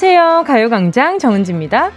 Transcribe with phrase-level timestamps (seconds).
[0.00, 0.44] 안녕하세요.
[0.46, 1.90] 가요광장 정은지입니다.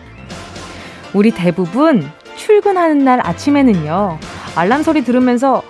[1.13, 4.17] 우리 대부분 출근하는 날 아침에는요,
[4.55, 5.61] 알람 소리 들으면서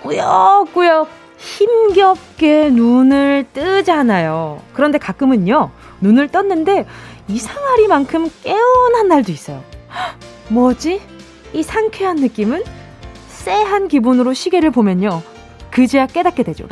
[0.00, 4.62] 꾸역꾸역 힘겹게 눈을 뜨잖아요.
[4.72, 5.70] 그런데 가끔은요,
[6.00, 6.86] 눈을 떴는데
[7.28, 9.62] 이상하리만큼 깨어난 날도 있어요.
[10.48, 11.02] 뭐지?
[11.52, 12.64] 이 상쾌한 느낌은
[13.28, 15.20] 쎄한 기분으로 시계를 보면요.
[15.70, 16.68] 그제야 깨닫게 되죠.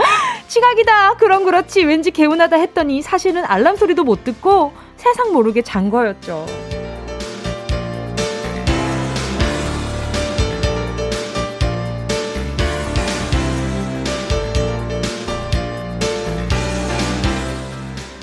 [0.49, 1.17] 지각이다!
[1.19, 1.85] 그럼 그렇지.
[1.85, 4.73] 왠지 개운하다 했더니 사실은 알람 소리도 못 듣고
[5.05, 6.47] 세상 모르게 잔 거였죠.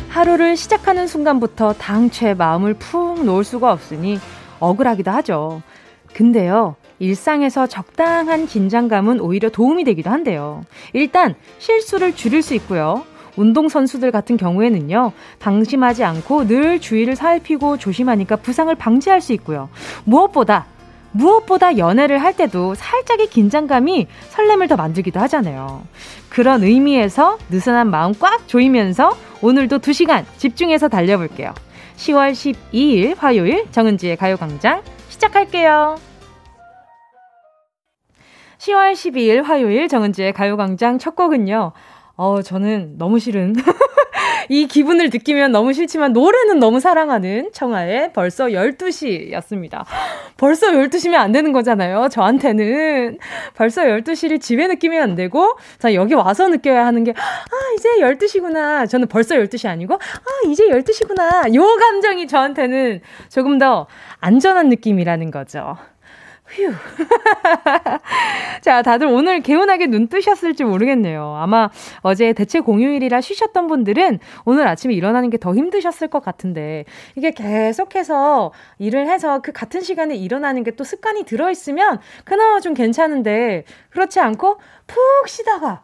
[0.10, 4.20] 하루를 시작하는 순간부터 당최 마음을 푹 놓을 수가 없으니
[4.60, 5.62] 억울하기도 하죠.
[6.16, 10.64] 근데요, 일상에서 적당한 긴장감은 오히려 도움이 되기도 한데요.
[10.94, 13.04] 일단 실수를 줄일 수 있고요.
[13.36, 19.70] 운동선수들 같은 경우에는요, 방심하지 않고 늘 주의를 살피고 조심하니까 부상을 방지할 수 있고요.
[20.04, 20.66] 무엇보다
[21.14, 25.84] 무엇보다 연애를 할 때도 살짝의 긴장감이 설렘을 더 만들기도 하잖아요.
[26.30, 31.54] 그런 의미에서 느슨한 마음 꽉 조이면서 오늘도 2시간 집중해서 달려볼게요.
[31.98, 35.98] 10월 12일 화요일 정은지의 가요광장 시작할게요.
[38.58, 41.74] 10월 12일 화요일 정은지의 가요광장 첫 곡은요.
[42.22, 43.56] 어, 저는 너무 싫은
[44.48, 49.86] 이 기분을 느끼면 너무 싫지만 노래는 너무 사랑하는 청아의 벌써 12시였습니다.
[50.38, 52.10] 벌써 12시면 안 되는 거잖아요.
[52.12, 53.18] 저한테는.
[53.56, 58.88] 벌써 12시를 집에 느끼면 안 되고, 자, 여기 와서 느껴야 하는 게, 아, 이제 12시구나.
[58.88, 61.56] 저는 벌써 12시 아니고, 아, 이제 12시구나.
[61.56, 63.88] 요 감정이 저한테는 조금 더
[64.20, 65.76] 안전한 느낌이라는 거죠.
[66.54, 66.72] 휴.
[68.62, 71.36] 자, 다들 오늘 개운하게 눈 뜨셨을지 모르겠네요.
[71.38, 71.70] 아마
[72.02, 78.52] 어제 대체 공휴일이라 쉬셨던 분들은 오늘 아침에 일어나는 게 더 힘드셨을 것 같은데 이게 계속해서
[78.78, 84.58] 일을 해서 그 같은 시간에 일어나는 게 또 습관이 들어있으면 그나마 좀 괜찮은데 그렇지 않고
[84.88, 85.84] 푹 쉬다가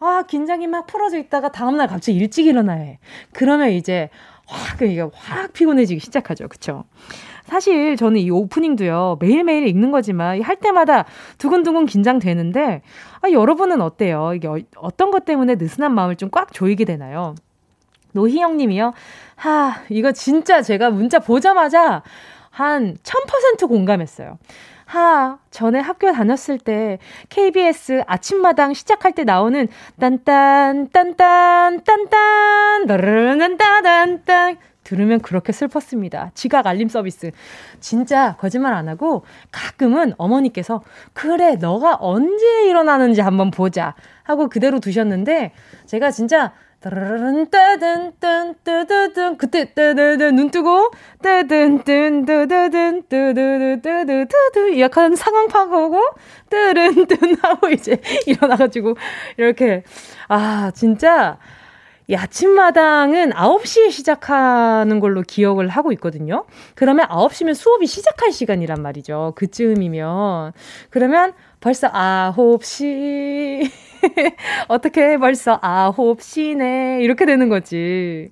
[0.00, 2.98] 아, 긴장이 막 풀어져 있다가 다음날 갑자기 일찍 일어나야 해.
[3.32, 4.10] 그러면 이제
[4.46, 6.46] 확, 이게 확 피곤해지기 시작하죠.
[6.48, 6.84] 그쵸?
[7.48, 11.06] 사실 저는 이 오프닝도요, 매일매일 읽는 거지만 할 때마다
[11.38, 12.82] 두근두근 긴장되는데,
[13.22, 14.32] 아, 여러분은 어때요?
[14.34, 17.34] 이게 어, 떤것 때문에 느슨한 마음을 좀 꽉 조이게 되나요?
[18.12, 18.92] 노희영 님이요.
[19.36, 22.02] 하, 이거 진짜 제가 문자 보자마자
[22.50, 24.38] 한 1000% 공감했어요.
[24.84, 26.98] 하, 전에 학교 다녔을 때
[27.28, 29.68] KBS 아침마당 시작할 때 나오는
[30.00, 34.56] 딴딴, 딴딴, 딴딴, 따르르딴딴딴
[34.88, 36.30] 들으면 그렇게 슬펐습니다.
[36.34, 37.30] 지각 알림 서비스.
[37.78, 39.22] 진짜 거짓말 안 하고
[39.52, 40.82] 가끔은 어머니께서
[41.12, 45.52] 그래 너가 언제 일어나는지 한번 보자 하고 그대로 두셨는데
[45.84, 54.80] 제가 진짜 따르르른 따든 뜬 뜨드든 그때 뜨드든 눈 뜨고 뜨든 뜬 뜨드든 뜨드드 뜨드드
[54.80, 56.00] 약간 상황 파악하고
[56.48, 58.94] 뜨른 뜬 하고 이제 일어나가지고
[59.36, 59.82] 이렇게
[60.28, 61.38] 아 진짜
[62.10, 66.46] 이 아침마당은 9시에 시작하는 걸로 기억을 하고 있거든요.
[66.74, 69.34] 그러면 9시면 수업이 시작할 시간이란 말이죠.
[69.36, 70.52] 그쯤이면.
[70.88, 73.70] 그러면 벌써 9시.
[74.68, 77.02] 어떻게 벌써 9시네.
[77.02, 78.30] 이렇게 되는 거지.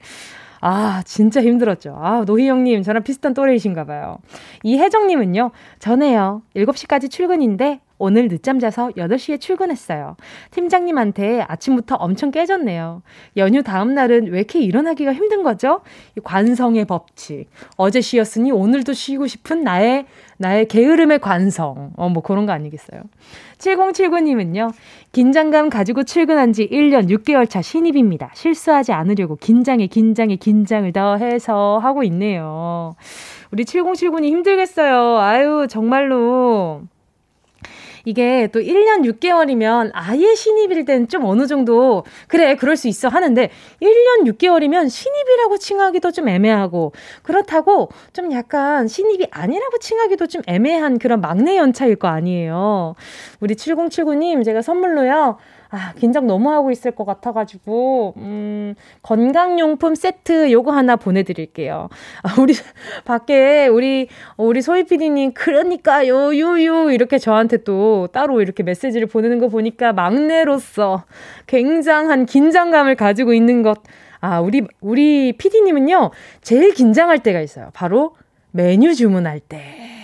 [0.62, 1.98] 아, 진짜 힘들었죠.
[2.00, 4.18] 아, 노희영님, 저랑 비슷한 또래이신가 봐요.
[4.62, 5.50] 이혜정님은요,
[5.80, 6.40] 전에요.
[6.56, 10.16] 7시까지 출근인데, 오늘 늦잠 자서 8시에 출근했어요.
[10.50, 13.02] 팀장님한테 아침부터 엄청 깨졌네요.
[13.36, 15.80] 연휴 다음 날은 왜 이렇게 일어나기가 힘든 거죠?
[16.22, 17.46] 관성의 법칙.
[17.76, 20.06] 어제 쉬었으니 오늘도 쉬고 싶은 나의,
[20.38, 21.92] 나의 게으름의 관성.
[21.96, 23.02] 어, 뭐 그런 거 아니겠어요?
[23.58, 24.72] 7079님은요,
[25.12, 28.30] 긴장감 가지고 출근한 지 1년 6개월 차 신입입니다.
[28.34, 32.94] 실수하지 않으려고 긴장에 긴장에 긴장을 더해서 하고 있네요.
[33.50, 35.18] 우리 7079님 힘들겠어요.
[35.18, 36.82] 아유, 정말로.
[38.06, 43.50] 이게 또 1년 6개월이면 아예 신입일 땐 좀 어느 정도 그래 그럴 수 있어 하는데
[43.82, 46.92] 1년 6개월이면 신입이라고 칭하기도 좀 애매하고
[47.22, 52.94] 그렇다고 좀 약간 신입이 아니라고 칭하기도 좀 애매한 그런 막내 연차일 거 아니에요.
[53.40, 55.38] 우리 7079님 제가 선물로요.
[55.70, 61.88] 아, 긴장 너무 하고 있을 것 같아가지고, 음, 건강용품 세트 요거 하나 보내드릴게요.
[62.22, 62.54] 아, 우리,
[63.04, 69.48] 밖에, 우리, 우리 소희 PD님, 그러니까요, 유유, 이렇게 저한테 또 따로 이렇게 메시지를 보내는 거
[69.48, 71.04] 보니까 막내로서
[71.46, 73.78] 굉장한 긴장감을 가지고 있는 것.
[74.20, 76.10] 아, 우리, 우리 PD님은요,
[76.42, 77.70] 제일 긴장할 때가 있어요.
[77.72, 78.16] 바로
[78.52, 79.95] 메뉴 주문할 때.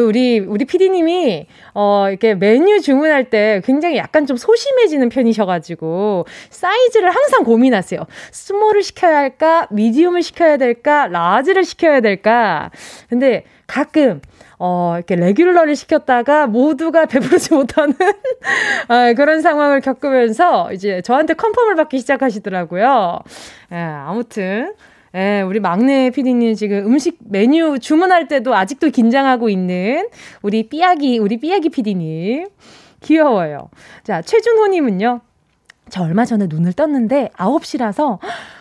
[0.00, 7.44] 우리, 우리 피디님이, 어, 이렇게 메뉴 주문할 때 굉장히 약간 좀 소심해지는 편이셔가지고, 사이즈를 항상
[7.44, 8.00] 고민하세요.
[8.30, 9.66] small을 시켜야 할까?
[9.70, 11.06] medium을 시켜야 될까?
[11.08, 12.70] large를 시켜야 될까?
[13.08, 14.20] 근데 가끔,
[14.58, 17.94] 어, 이렇게 regular를 시켰다가 모두가 배부르지 못하는
[18.88, 23.18] 아, 그런 상황을 겪으면서 이제 저한테 confirm을 받기 시작하시더라고요.
[23.72, 24.74] 예, 아무튼.
[25.14, 30.08] 예, 우리 막내 피디님 지금 음식 메뉴 주문할 때도 아직도 긴장하고 있는
[30.40, 32.48] 우리 삐약이, 우리 삐약이 피디님.
[33.00, 33.68] 귀여워요.
[34.04, 35.20] 자, 최준호님은요.
[35.90, 38.18] 저 얼마 전에 눈을 떴는데 9시라서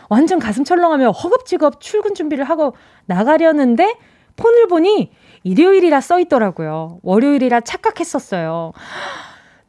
[0.09, 2.73] 완전 가슴 철렁하며 허겁지겁 출근 준비를 하고
[3.05, 3.95] 나가려는데
[4.35, 5.11] 폰을 보니
[5.43, 6.99] 일요일이라 써 있더라고요.
[7.03, 8.73] 월요일이라 착각했었어요.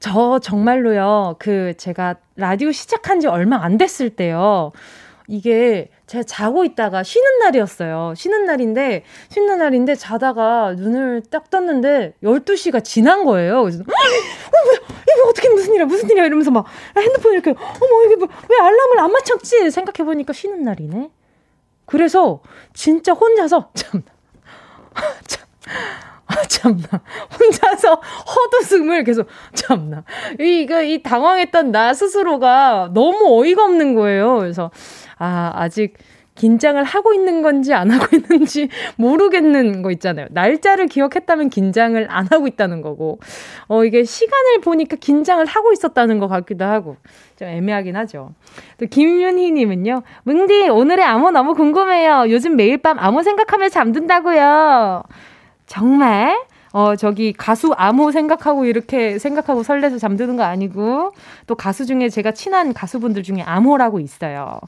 [0.01, 1.37] 저 정말로요.
[1.39, 4.73] 그 제가 라디오 시작한 지 얼마 안 됐을 때요.
[5.29, 8.15] 이게 제가 자고 있다가 쉬는 날이었어요.
[8.17, 13.63] 쉬는 날인데, 쉬는 날인데 자다가 눈을 딱 떴는데 12시가 지난 거예요.
[13.63, 16.67] 그래서, 어, 뭐야, 이게 어떻게 무슨 일이야, 무슨 일이야 이러면서 막
[16.97, 19.71] 핸드폰 이렇게, 어머, 이게 뭐, 왜 알람을 안 맞췄지?
[19.71, 21.11] 생각해보니까 쉬는 날이네.
[21.87, 22.41] 그래서
[22.75, 24.03] 진짜 혼자서, 참,
[25.27, 25.47] 참,
[26.27, 26.87] 아, 참나.
[27.39, 28.01] 혼자서
[28.61, 30.05] 헛웃음을 계속, 참나.
[30.41, 34.39] 이, 그, 이 당황했던 나 스스로가 너무 어이가 없는 거예요.
[34.39, 34.71] 그래서,
[35.23, 35.95] 아, 아직
[36.35, 40.27] 긴장을 하고 있는 건지 안 하고 있는지 모르겠는 거 있잖아요.
[40.31, 43.21] 날짜를 기억했다면 긴장을 안 하고 있다는 거고,
[43.69, 46.97] 어, 이게 시간을 보니까 긴장을 하고 있었다는 것 같기도 하고,
[47.37, 48.33] 좀 애매하긴 하죠.
[48.79, 52.25] 또 김윤희님은요, 뭉디, 오늘의 암호 너무 궁금해요.
[52.31, 55.03] 요즘 매일 밤 암호 생각하며 잠든다고요.
[55.67, 56.37] 정말?
[56.73, 61.13] 어, 저기 가수 암호 생각하고 이렇게 생각하고 설레서 잠드는 거 아니고
[61.47, 64.59] 또 가수 중에 제가 친한 가수분들 중에 암호라고 있어요.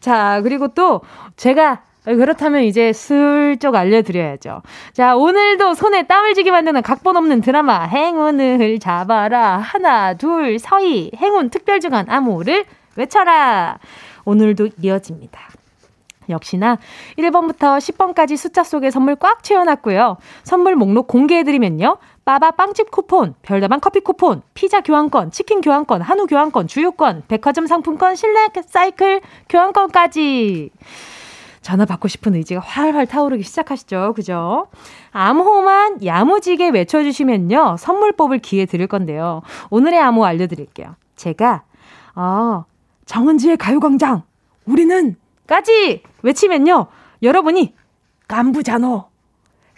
[0.00, 1.00] 자, 그리고 또
[1.36, 4.62] 제가 그렇다면 이제 슬쩍 알려드려야죠.
[4.92, 9.58] 자, 오늘도 손에 땀을 쥐게 만드는 각본 없는 드라마 행운을 잡아라.
[9.58, 11.10] 하나, 둘, 서희.
[11.16, 12.64] 행운 특별주간 암호를
[12.94, 13.78] 외쳐라.
[14.24, 15.40] 오늘도 이어집니다.
[16.28, 16.78] 역시나
[17.18, 20.16] 1번부터 10번까지 숫자 속에 선물 꽉 채워놨고요.
[20.44, 21.98] 선물 목록 공개해드리면요.
[22.24, 28.16] 빠바 빵집 쿠폰, 별다방 커피 쿠폰, 피자 교환권, 치킨 교환권, 한우 교환권, 주유권, 백화점 상품권,
[28.16, 30.70] 실내 사이클 교환권까지.
[31.62, 34.12] 전화 받고 싶은 의지가 활활 타오르기 시작하시죠.
[34.14, 34.68] 그죠?
[35.10, 37.76] 암호만 야무지게 외쳐주시면요.
[37.78, 39.42] 선물 뽑을 기회 드릴 건데요.
[39.70, 40.94] 오늘의 암호 알려드릴게요.
[41.16, 41.64] 제가,
[42.14, 42.64] 어,
[43.06, 44.22] 정은지의 가요광장.
[44.64, 46.86] 우리는 까지 외치면요.
[47.22, 47.74] 여러분이
[48.28, 49.04] 깐부자노.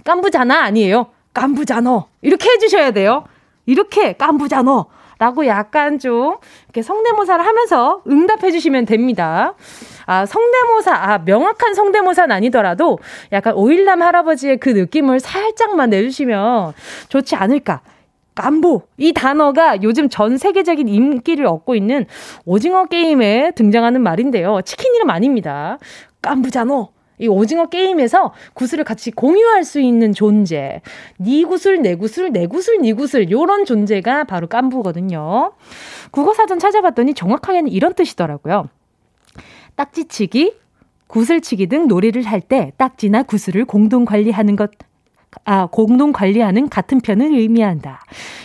[0.04, 1.06] 깐부자나 아니에요.
[1.34, 2.06] 깐부자노.
[2.22, 3.24] 이렇게 해주셔야 돼요.
[3.66, 4.86] 이렇게 깐부자노.
[5.18, 6.36] 라고 약간 좀
[6.66, 9.54] 이렇게 성대모사를 하면서 응답해 주시면 됩니다.
[10.06, 13.00] 아, 성대모사, 아, 명확한 성대모사는 아니더라도
[13.32, 16.72] 약간 오일남 할아버지의 그 느낌을 살짝만 내주시면
[17.08, 17.80] 좋지 않을까.
[18.36, 22.06] 깐부 이 단어가 요즘 전 세계적인 인기를 얻고 있는
[22.44, 24.60] 오징어 게임에 등장하는 말인데요.
[24.64, 25.78] 치킨 이름 아닙니다.
[26.22, 26.88] 깐부잖아.
[27.20, 30.80] 이 오징어 게임에서 구슬을 같이 공유할 수 있는 존재.
[31.20, 33.30] 니 구슬, 내 구슬, 내 구슬, 니 구슬.
[33.30, 35.52] 요런 존재가 바로 깐부거든요.
[36.12, 38.68] 국어사전 찾아봤더니 정확하게는 이런 뜻이더라고요.
[39.74, 40.54] 딱지치기,
[41.08, 44.70] 구슬치기 등 놀이를 할 때 딱지나 구슬을 공동 관리하는 것
[45.44, 48.00] 아, 공동 관리하는 같은 편을 의미한다.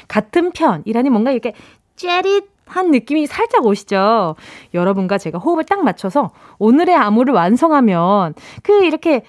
[0.07, 1.53] 같은 편이라니 뭔가 이렇게
[1.95, 4.35] 째릿 한 느낌이 살짝 오시죠?
[4.73, 9.23] 여러분과 제가 호흡을 딱 맞춰서 오늘의 암호를 완성하면 그 이렇게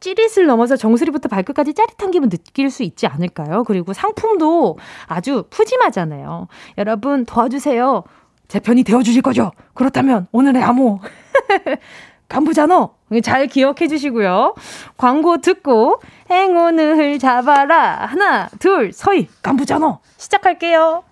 [0.00, 3.64] 찌릿을 넘어서 정수리부터 발끝까지 짜릿한 기분 느낄 수 있지 않을까요?
[3.64, 6.48] 그리고 상품도 아주 푸짐하잖아요.
[6.78, 8.04] 여러분 도와주세요.
[8.48, 9.52] 제 편이 되어주실 거죠?
[9.74, 11.00] 그렇다면 오늘의 암호
[12.28, 12.90] 간부잖아.
[13.22, 14.54] 잘 기억해 주시고요.
[14.96, 16.00] 광고 듣고
[16.30, 18.06] 행운을 잡아라.
[18.06, 19.98] 하나, 둘, 서희 간부잖아.
[20.16, 21.04] 시작할게요.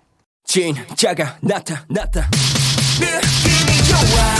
[0.45, 2.31] 진짜가 나타났다.
[3.01, 4.35] 느낌이 좋아.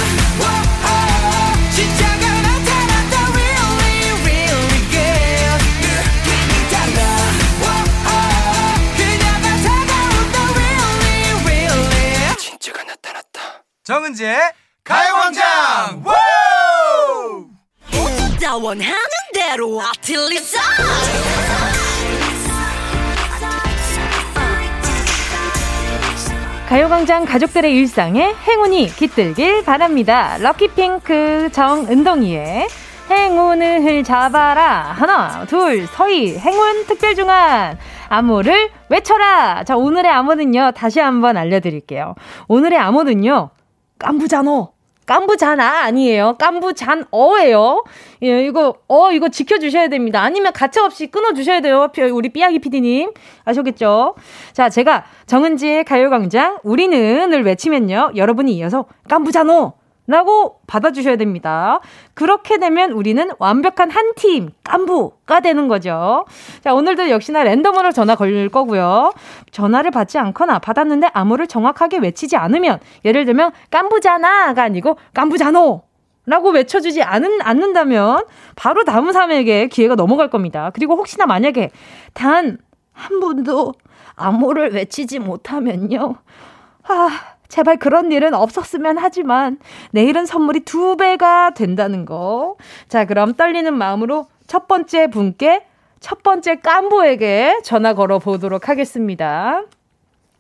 [1.75, 3.33] 진짜가 나타났다.
[3.33, 5.65] Really, really good.
[5.81, 6.99] 느낌이 달라.
[8.97, 10.37] 그녀가 다가온다.
[10.55, 12.37] Really, really.
[12.37, 13.65] 진짜가 나타났다.
[13.85, 14.39] 정은지의
[14.85, 16.05] 가요광장.
[18.41, 18.95] 나 원하는
[19.33, 20.61] 대로 아틀리사
[26.69, 30.39] 가요광장 가족들의 일상에 행운이 깃들길 바랍니다.
[30.39, 32.67] 럭키핑크 정은동이의
[33.11, 34.93] 행운을 잡아라.
[34.97, 37.79] 하나, 둘, 서희, 행운 특별중간.
[38.09, 39.65] 암호를 외쳐라.
[39.65, 42.15] 자, 오늘의 암호는요, 다시 한번 알려드릴게요.
[42.49, 43.51] 오늘의 암호는요,
[43.99, 44.73] 깐부자노.
[45.07, 46.37] 깐부자나 아니에요.
[46.39, 47.85] 깐부잔어예요.
[48.23, 50.23] 예, 이거, 어, 이거 지켜 주셔야 됩니다.
[50.23, 51.89] 아니면 가차없이 끊어 주셔야 돼요.
[52.13, 53.13] 우리 삐약이 PD님.
[53.45, 54.15] 아셨겠죠?
[54.53, 58.13] 자, 제가 정은지의 가요 광장, 우리는을 외치면요.
[58.17, 59.84] 여러분이 이어서 깐부자노!
[60.07, 61.81] 라고 받아주셔야 됩니다.
[62.13, 66.27] 그렇게 되면 우리는 완벽한 한 팀, 깐부가 되는 거죠.
[66.63, 69.13] 자, 오늘도 역시나 랜덤으로 전화 걸릴 거고요.
[69.51, 75.83] 전화를 받지 않거나 받았는데 암호를 정확하게 외치지 않으면, 예를 들면, 깐부잖아가 아니고, 깐부잖노!
[76.27, 78.25] 라고 외쳐주지 않은, 않는다면,
[78.57, 80.71] 바로 다음 사람에게 기회가 넘어갈 겁니다.
[80.75, 81.71] 그리고 혹시나 만약에
[82.13, 82.59] 단
[82.95, 83.75] 한 분도
[84.17, 86.17] 암호를 외치지 못하면요.
[86.89, 89.59] 아, 제발 그런 일은 없었으면 하지만
[89.93, 92.57] 내일은 선물이 두 배가 된다는 거.
[92.89, 95.67] 자, 그럼 떨리는 마음으로 첫 번째 분께
[96.01, 99.63] 첫 번째 깐부에게 전화 걸어 보도록 하겠습니다.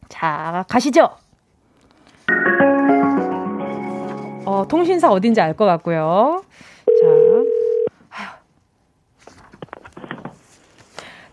[0.09, 1.11] 자, 가시죠.
[4.47, 6.43] 어, 통신사 어딘지 알 것 같고요.
[6.87, 8.25] 자.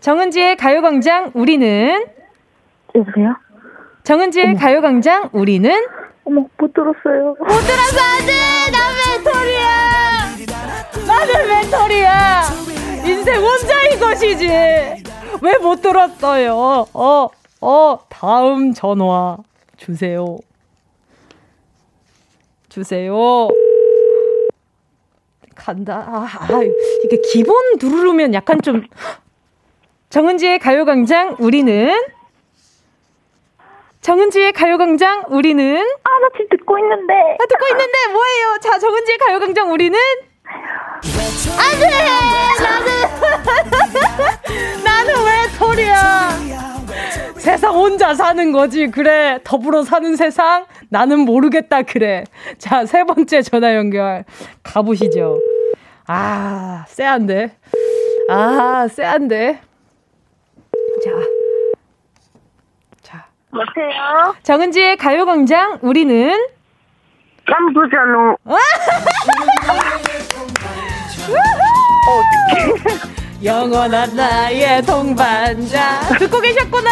[0.00, 2.04] 정은지의 가요광장 우리는
[2.94, 3.36] 여보세요?
[4.04, 4.58] 정은지의 어머.
[4.58, 5.70] 가요광장 우리는
[6.24, 7.36] 어머 못 들었어요.
[7.38, 8.78] 못 들었어 안돼 나
[9.14, 11.06] 멘토리야.
[11.06, 12.42] 나는 멘토리야.
[13.06, 14.46] 인생 혼자인 것이지.
[14.46, 16.86] 왜 못 들었어요?
[16.94, 17.28] 어,
[17.60, 19.36] 어, 다음 전화
[19.76, 20.38] 주세요.
[22.68, 23.48] 주세요.
[25.54, 26.04] 간다.
[26.08, 26.60] 아, 아,
[27.04, 28.82] 이게 기본 누르면 약간 좀
[30.10, 31.92] 정은지의 가요광장 우리는
[34.02, 35.64] 정은지의 가요광장 우리는?
[35.76, 37.14] 아 나 지금 듣고 있는데.
[37.14, 38.58] 아 듣고 있는데 뭐예요?
[38.60, 39.98] 자 정은지의 가요광장 우리는?
[41.58, 41.86] 안돼!
[42.62, 42.92] 나는
[44.84, 46.30] 나는 왜 소리야?
[47.38, 49.38] 세상 혼자 사는 거지 그래.
[49.44, 50.66] 더불어 사는 세상?
[50.88, 52.24] 나는 모르겠다 그래.
[52.58, 54.24] 자 세 번째 전화 연결.
[54.64, 55.38] 가보시죠.
[56.08, 57.56] 아 쎄한데.
[58.28, 59.60] 아 쎄한데.
[61.04, 61.10] 자
[63.54, 64.34] 여보세요?
[64.42, 66.34] 정은지의 가요광장, 우리는?
[67.46, 68.36] 깜부자노.
[73.44, 76.00] 영원한 나의 동반자.
[76.18, 76.90] 듣고 계셨구나.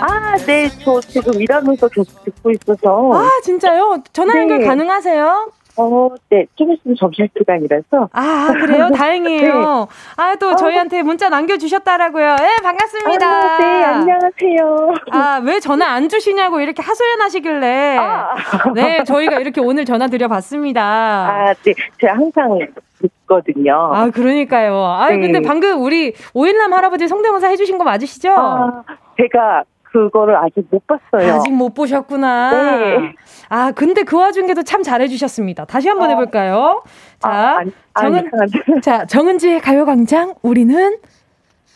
[0.00, 0.68] 아, 네.
[0.82, 3.12] 저 지금 일하면서 계속 듣고 있어서.
[3.14, 3.98] 아, 진짜요?
[4.12, 4.66] 전화 연결 네.
[4.66, 5.52] 가능하세요?
[5.78, 6.46] 어, 네.
[6.54, 8.08] 좀 있으면 점심 시간이라서.
[8.12, 8.88] 아, 그래요?
[8.96, 9.52] 다행이에요.
[9.88, 10.22] 네.
[10.22, 12.36] 아, 또 어, 저희한테 문자 남겨주셨다라고요.
[12.36, 13.26] 네, 반갑습니다.
[13.26, 14.94] 아, 네, 안녕하세요.
[15.12, 17.96] 아, 왜 전화 안 주시냐고 이렇게 하소연 하시길래.
[17.98, 18.34] 아.
[18.74, 20.82] 네, 저희가 이렇게 오늘 전화 드려봤습니다.
[20.82, 21.74] 아, 네.
[22.00, 22.58] 제가 항상
[23.00, 23.90] 듣거든요.
[23.92, 24.82] 아, 그러니까요.
[24.82, 25.18] 아, 네.
[25.20, 28.30] 근데 방금 우리 오일남 할아버지 성대모사 해주신 거 맞으시죠?
[28.30, 28.82] 아,
[29.18, 31.34] 제가 그거를 아직 못 봤어요.
[31.34, 32.50] 아직 못 보셨구나.
[32.50, 33.14] 네.
[33.48, 35.64] 아, 근데 그 와중에도 참 잘해주셨습니다.
[35.64, 36.10] 다시 한번 어.
[36.10, 36.82] 해볼까요?
[37.18, 40.98] 자, 아, 아니, 정은, 아니, 자, 정은지의 가요광장, 우리는?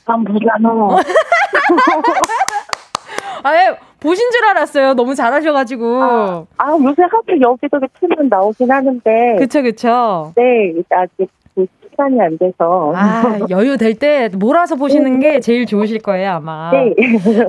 [0.05, 0.69] 안보잖아
[3.43, 4.95] 아예 보신 줄 알았어요.
[4.95, 6.03] 너무 잘하셔가지고.
[6.03, 9.37] 아, 아 요새 하도 여기저기 틀면 나오긴 하는데.
[9.39, 10.33] 그쵸, 그쵸.
[10.37, 11.40] 네, 아직 그
[12.01, 12.93] 시간이 안 돼서.
[12.95, 15.33] 아, 여유 될 때 몰아서 보시는 네.
[15.35, 16.71] 게 제일 좋으실 거예요, 아마.
[16.71, 16.95] 네.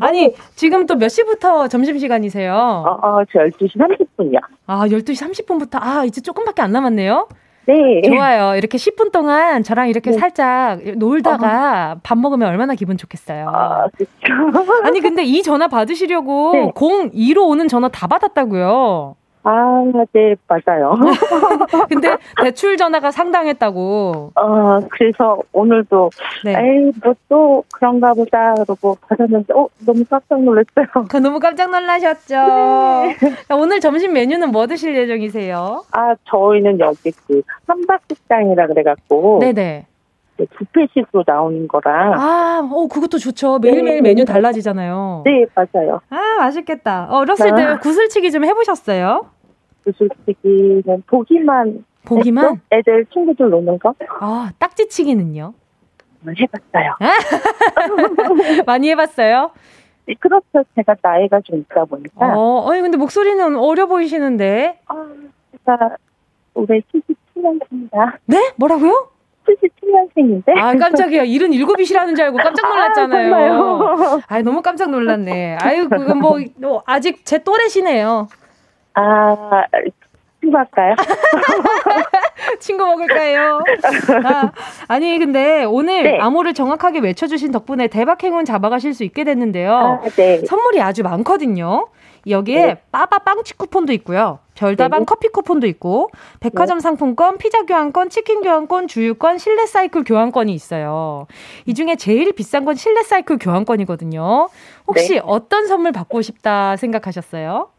[0.01, 2.53] 아니, 지금 또 몇 시부터 점심시간이세요?
[2.53, 4.39] 어, 어, 저 12시 30분이요.
[4.67, 5.79] 아, 12시 30분부터.
[5.81, 7.27] 아, 이제 조금밖에 안 남았네요?
[7.67, 8.01] 네.
[8.05, 8.55] 좋아요.
[8.57, 10.17] 이렇게 10분 동안 저랑 이렇게 네.
[10.17, 11.99] 살짝 놀다가 어.
[12.03, 13.47] 밥 먹으면 얼마나 기분 좋겠어요.
[13.49, 14.63] 아, 그렇죠.
[14.83, 16.71] 아니 근데 이 전화 받으시려고 네.
[16.75, 19.15] 02로 오는 전화 다 받았다고요.
[19.43, 19.83] 아,
[20.13, 20.93] 네, 맞아요.
[21.89, 24.31] 근데 대출 전화가 상당했다고.
[24.35, 26.09] 어, 그래서 오늘도,
[26.45, 26.51] 네.
[26.57, 28.53] 에이, 뭐 또 그런가 보다.
[28.55, 31.07] 그러고 받았는데, 어, 너무 깜짝 놀랐어요.
[31.09, 32.35] 그 너무 깜짝 놀라셨죠?
[32.35, 33.17] 네.
[33.55, 35.83] 오늘 점심 메뉴는 뭐 드실 예정이세요?
[35.91, 39.39] 아, 저희는 여기 그 한박식당이라 그래갖고.
[39.39, 39.85] 네네.
[40.37, 42.13] 부페식으로 나오는 거라.
[42.15, 43.59] 아, 어, 그것도 좋죠.
[43.59, 44.09] 매일매일 네.
[44.09, 45.23] 메뉴 달라지잖아요.
[45.25, 46.01] 네, 맞아요.
[46.09, 47.07] 아, 맛있겠다.
[47.11, 47.79] 어렸을 때 아.
[47.79, 49.29] 구슬치기 좀 해보셨어요?
[49.83, 51.85] 구슬치기는 보기만.
[52.05, 52.45] 보기만?
[52.45, 52.59] 했죠?
[52.71, 53.93] 애들 친구들 노는 거?
[54.19, 55.53] 아, 딱지치기는요?
[56.27, 56.95] 해봤어요.
[58.65, 59.51] 많이 해봤어요?
[60.07, 60.63] 네, 그렇죠.
[60.75, 62.33] 제가 나이가 좀 있다 보니까.
[62.37, 64.79] 어, 아니, 근데 목소리는 어려 보이시는데?
[64.87, 65.07] 아,
[65.51, 65.97] 제가
[66.53, 68.17] 올해 77년입니다.
[68.25, 68.51] 네?
[68.57, 69.09] 뭐라고요?
[69.55, 70.57] 77년생인데.
[70.57, 71.23] 아, 깜짝이야.
[71.23, 74.23] 77이시라는 줄 알고 깜짝 놀랐잖아요.
[74.27, 75.57] 아, 아 너무 깜짝 놀랐네.
[75.61, 78.27] 아유, 그건 뭐, 뭐, 아직 제 또래시네요.
[78.93, 79.63] 아,
[80.41, 80.95] 친구 할까요?
[82.59, 83.63] 친구 거 먹을까요?
[84.25, 84.51] 아,
[84.87, 86.17] 아니 근데 오늘 네.
[86.19, 90.01] 암호를 정확하게 외쳐주신 덕분에 대박 행운 잡아가실 수 있게 됐는데요.
[90.03, 90.43] 아, 네.
[90.45, 91.87] 선물이 아주 많거든요.
[92.27, 92.81] 여기에 네.
[92.91, 94.39] 빠바 빵치 쿠폰도 있고요.
[94.55, 95.05] 별다방 네.
[95.05, 96.09] 커피 쿠폰도 있고
[96.39, 96.81] 백화점 네.
[96.81, 101.27] 상품권, 피자 교환권, 치킨 교환권, 주유권, 실내 사이클 교환권이 있어요.
[101.65, 104.49] 이 중에 제일 비싼 건 실내 사이클 교환권이거든요.
[104.87, 105.21] 혹시 네.
[105.23, 107.69] 어떤 선물 받고 싶다 생각하셨어요?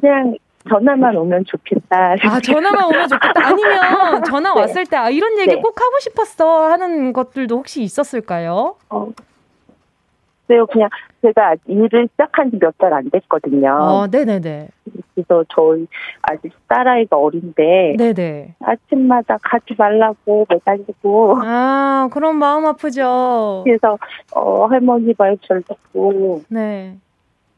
[0.00, 0.36] 그냥
[0.68, 2.16] 전화만 오면 좋겠다.
[2.22, 3.46] 아, 전화만 오면 좋겠다.
[3.46, 4.60] 아니면 전화 네.
[4.60, 5.60] 왔을 때 아, 이런 얘기 네.
[5.60, 8.76] 꼭 하고 싶었어 하는 것들도 혹시 있었을까요?
[8.90, 9.08] 어,
[10.50, 10.88] 글쎄요, 그냥
[11.22, 13.68] 제가 일을 시작한 지 몇 달 안 됐거든요.
[13.70, 14.68] 어, 네네네.
[15.14, 15.86] 그래서 저희
[16.22, 17.94] 아직 딸아이가 어린데.
[17.96, 18.56] 네네.
[18.60, 21.36] 아침마다 가지 말라고 매달리고.
[21.44, 23.62] 아, 그럼 마음 아프죠.
[23.64, 23.96] 그래서,
[24.34, 26.42] 어, 할머니 말 잘 듣고.
[26.48, 26.96] 네.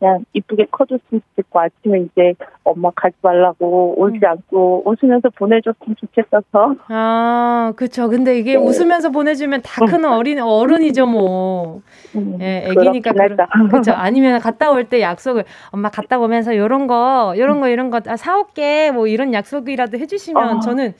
[0.03, 4.31] 그냥 이쁘게 커줬으면 좋겠고 아침에 이제 엄마 가지 말라고 울지 음.
[4.31, 6.75] 않고 웃으면서 보내줬으면 좋겠어서.
[6.89, 8.09] 아, 그쵸.
[8.09, 8.57] 근데 이게 네.
[8.59, 11.83] 웃으면서 보내주면 다 큰 어린 어른이죠 뭐.
[12.17, 13.13] 음, 예, 애기니까
[13.71, 13.93] 그렇죠.
[13.95, 18.17] 아니면 갔다 올 때 약속을 엄마 갔다 오면서 요런 거, 요런 거, 이런 거 아,
[18.17, 20.61] 사올게 뭐 이런 약속이라도 해주시면 어.
[20.61, 20.95] 저는.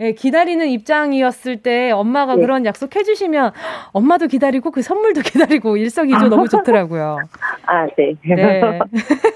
[0.00, 2.42] 예, 기다리는 입장이었을 때 엄마가 네.
[2.42, 3.50] 그런 약속 해 주시면
[3.92, 5.22] 엄마도 기다리고 그 선물도
[5.58, 7.18] 기다리고 일석이조 너무 좋더라고요.
[7.66, 8.14] 아, 네.
[8.24, 8.78] 네.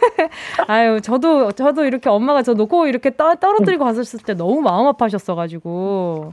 [0.68, 5.34] 아유, 저도, 저도 이렇게 엄마가 저 놓고 이렇게 떠, 떨어뜨리고 갔었을 때 너무 마음 아파하셨어
[5.34, 6.32] 가지고.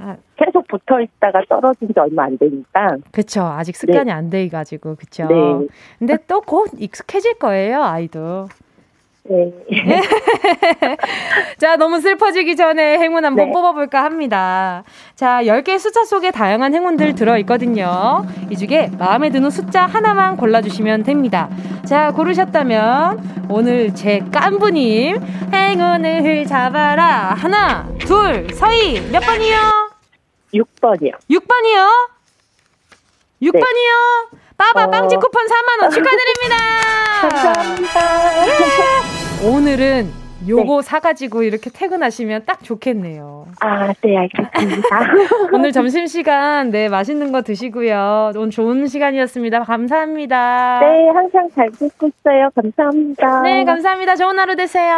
[0.00, 2.96] 아, 계속 붙어 있다가 떨어진 지 얼마 안 되니까.
[3.12, 3.42] 그쵸.
[3.42, 4.10] 아직 습관이 네.
[4.12, 5.26] 안 돼 가지고, 그쵸.
[5.26, 5.34] 네.
[5.98, 8.48] 근데 또 곧 익숙해질 거예요, 아이도.
[9.30, 9.52] 네.
[11.56, 13.52] 자, 너무 슬퍼지기 전에 행운 한번 네.
[13.52, 14.82] 뽑아볼까 합니다.
[15.14, 18.26] 자, 10개 숫자 속에 다양한 행운들 들어있거든요.
[18.50, 21.48] 이 중에 마음에 드는 숫자 하나만 골라주시면 됩니다.
[21.86, 25.20] 자, 고르셨다면 오늘 제 깐부님
[25.52, 27.34] 행운을 잡아라.
[27.38, 29.56] 하나, 둘, 서희 몇 번이요?
[30.54, 31.12] 6번이요.
[31.30, 31.88] 6번이요?
[33.42, 34.39] 6번이요?
[34.60, 34.90] 빠바 어...
[34.90, 36.56] 빵집 쿠폰 4만원 축하드립니다.
[37.22, 38.00] 감사합니다.
[38.46, 39.48] 예.
[39.48, 40.82] 오늘은 요거 네.
[40.82, 43.46] 사가지고 이렇게 퇴근하시면 딱 좋겠네요.
[43.60, 44.88] 아, 네, 알겠습니다.
[45.52, 48.32] 오늘 점심시간, 네, 맛있는 거 드시고요.
[48.36, 49.64] 오늘 좋은 시간이었습니다.
[49.64, 50.80] 감사합니다.
[50.80, 52.48] 네, 항상 잘 듣고 있어요.
[52.54, 53.42] 감사합니다.
[53.42, 54.16] 네, 감사합니다.
[54.16, 54.94] 좋은 하루 되세요.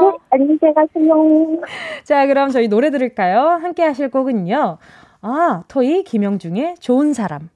[0.00, 1.60] 네, 안녕히 가세요.
[2.04, 3.58] 자, 그럼 저희 노래 들을까요?
[3.62, 4.78] 함께 하실 곡은요.
[5.22, 7.48] 아, 토이 김영중의 좋은 사람.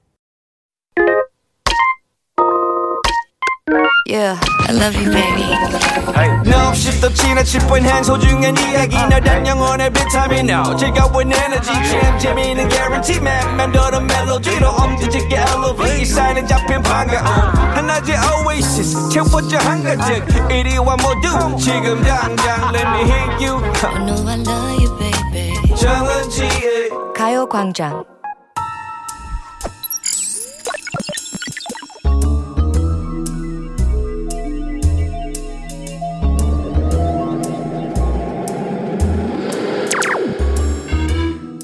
[4.06, 5.48] Yeah, I love you, baby.
[6.48, 10.30] No, shift the china chip when hands hold you and 이야기 나단 영혼 every time
[10.32, 10.76] you know.
[10.76, 13.56] 즐거운 energy, jam, 재미있는 guarantee, man.
[13.56, 16.02] 만들어 멜로디로 엄지짓게 elevate.
[16.02, 17.24] 이 사인은 잡힌 반가움.
[17.74, 20.50] 하나의 oasis, 채워져 한가득.
[20.50, 23.56] 이리와 모두 지금 당장 let me hit you.
[23.82, 25.74] I know I love you, baby.
[25.74, 28.04] 정은지의 가요광장.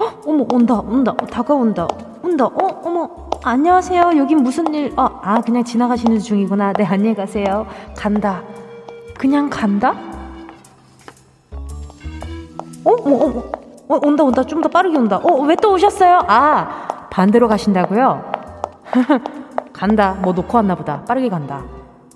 [0.00, 1.12] 어, 어머 온다 온다.
[1.12, 1.86] 어, 다가온다.
[2.22, 2.46] 온다.
[2.46, 3.08] 어 어머
[3.42, 4.12] 안녕하세요.
[4.16, 4.92] 여긴 무슨 일?
[4.96, 6.72] 아, 아 그냥 지나가시는 중이구나.
[6.72, 7.66] 네 안녕히 가세요.
[7.96, 8.42] 간다.
[9.18, 9.94] 그냥 간다?
[12.84, 13.42] 어 어머 어머.
[13.88, 14.42] 어, 온다 온다.
[14.44, 15.20] 좀 더 빠르게 온다.
[15.22, 16.20] 어 왜 또 오셨어요?
[16.28, 18.32] 아 반대로 가신다고요?
[19.72, 20.16] 간다.
[20.22, 21.04] 뭐 놓고 왔나 보다.
[21.04, 21.62] 빠르게 간다.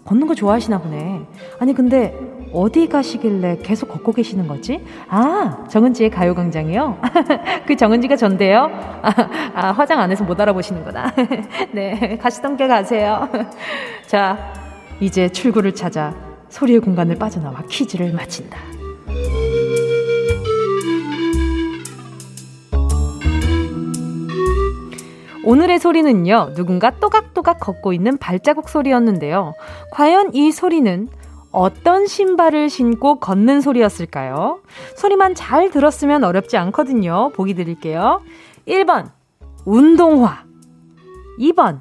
[0.06, 1.26] 걷는 거 좋아하시나 보네.
[1.58, 2.18] 아니 근데
[2.54, 4.80] 어디 가시길래 계속 걷고 계시는 거지?
[5.08, 7.00] 아, 정은지의 가요광장이요?
[7.66, 8.70] 그 정은지가 전데요?
[9.02, 9.12] 아,
[9.54, 11.12] 아, 화장 안 해서 못 알아보시는구나.
[11.74, 13.28] 네, 가시던 길 가세요.
[14.06, 14.38] 자,
[15.00, 16.14] 이제 출구를 찾아
[16.48, 18.58] 소리의 공간을 빠져나와 퀴즈를 마친다.
[25.44, 29.52] 오늘의 소리는요, 누군가 또각또각 걷고 있는 발자국 소리였는데요.
[29.90, 31.08] 과연 이 소리는
[31.54, 34.60] 어떤 신발을 신고 걷는 소리였을까요?
[34.96, 37.30] 소리만 잘 들었으면 어렵지 않거든요.
[37.34, 38.20] 보기 드릴게요.
[38.66, 39.12] 1번,
[39.64, 40.42] 운동화.
[41.38, 41.80] 2번,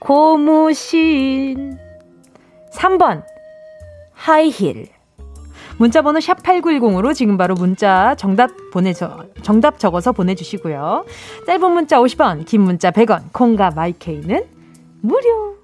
[0.00, 1.78] 고무신.
[2.72, 3.22] 3번,
[4.14, 4.88] 하이힐.
[5.78, 11.04] 문자번호 샵 8910으로 지금 바로 문자 정답 보내서, 정답 적어서 보내주시고요.
[11.46, 14.44] 짧은 문자 50원, 긴 문자 100원, 콩과 마이케이는
[15.02, 15.56] 무료.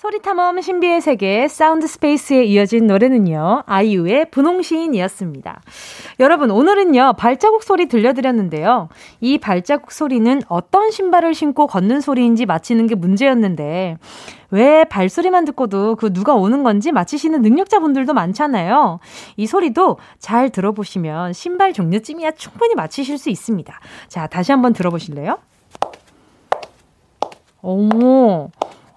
[0.00, 3.64] 소리탐험 신비의 세계 사운드 스페이스에 이어진 노래는요.
[3.66, 5.60] 아이유의 분홍신이었습니다.
[6.20, 7.16] 여러분 오늘은요.
[7.18, 8.88] 발자국 소리 들려드렸는데요.
[9.20, 13.98] 이 발자국 소리는 어떤 신발을 신고 걷는 소리인지 맞히는 게 문제였는데
[14.50, 19.00] 왜 발소리만 듣고도 그 누가 오는 건지 맞히시는 능력자분들도 많잖아요.
[19.36, 23.78] 이 소리도 잘 들어보시면 신발 종류쯤이야 충분히 맞히실 수 있습니다.
[24.08, 25.36] 자, 다시 한번 들어보실래요?
[27.60, 28.48] 어머.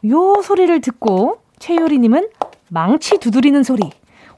[0.10, 2.30] 요 소리를 듣고 최효리님은
[2.70, 3.90] 망치 두드리는 소리,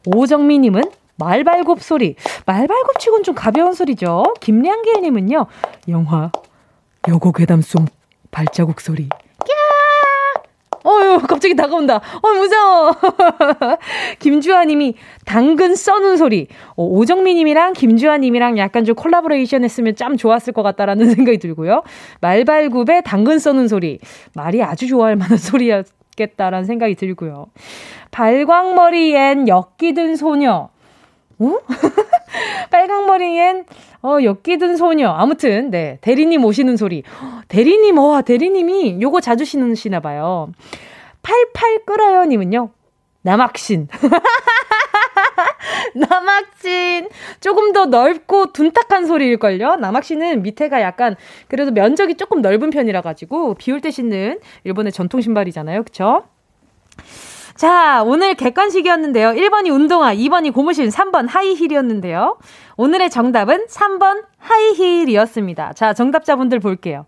[0.05, 0.83] 오정미님은
[1.17, 4.33] 말발굽 소리, 말발굽 치곤 좀 가벼운 소리죠.
[4.41, 5.45] 김량길님은요,
[5.87, 6.31] 영화,
[7.07, 7.85] 여고 괴담 속
[8.31, 9.09] 발자국 소리.
[10.85, 11.95] 어유 갑자기 다가온다.
[11.95, 12.95] 어, 무서워.
[14.19, 14.95] 김주아님이
[15.25, 16.47] 당근 써는 소리.
[16.75, 21.83] 어, 오정미님이랑 김주아님이랑 약간 좀 콜라보레이션 했으면 참 좋았을 것 같다라는 생각이 들고요.
[22.21, 23.99] 말발굽에 당근 써는 소리.
[24.33, 27.47] 말이 아주 좋아할 만한 소리였겠다라는 생각이 들고요.
[28.11, 30.69] 발광머리엔 엮기든 소녀.
[31.39, 31.59] 어?
[32.71, 33.65] 빨강머리엔
[34.03, 35.09] 어, 엮기든 소녀.
[35.09, 35.97] 아무튼, 네.
[36.01, 37.03] 대리님 오시는 소리.
[37.47, 40.51] 대리님, 와, 대리님이 요거 자주 신으시나 봐요.
[41.23, 42.69] 88 끌어요 님은요.
[43.23, 43.87] 남학신.
[45.95, 47.09] 남학신.
[47.39, 49.77] 조금 더 넓고 둔탁한 소리일걸요?
[49.77, 51.15] 남학신은 밑에가 약간,
[51.47, 55.81] 그래도 면적이 조금 넓은 편이라 가지고, 비올 때 신는 일본의 전통 신발이잖아요.
[55.83, 56.25] 그쵸?
[57.55, 59.29] 자, 오늘 객관식이었는데요.
[59.29, 62.37] 1번이 운동화, 2번이 고무신, 3번 하이힐이었는데요.
[62.75, 65.71] 오늘의 정답은 3번 하이힐이었습니다.
[65.71, 67.05] 자, 정답자분들 볼게요.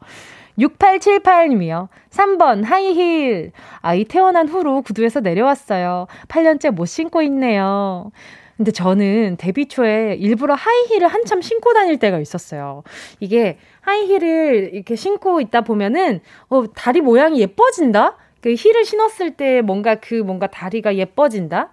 [0.57, 1.89] 6878님이요.
[2.09, 3.51] 3번, 하이힐.
[3.81, 6.07] 아이 태어난 후로 구두에서 내려왔어요.
[6.29, 8.11] 8년째 못 신고 있네요.
[8.55, 12.83] 근데 저는 데뷔 초에 일부러 하이힐을 한참 신고 다닐 때가 있었어요.
[13.19, 18.15] 이게 하이힐을 이렇게 신고 있다 보면은, 어, 다리 모양이 예뻐진다?
[18.41, 21.69] 그 힐을 신었을 때 뭔가 그 뭔가 다리가 예뻐진다?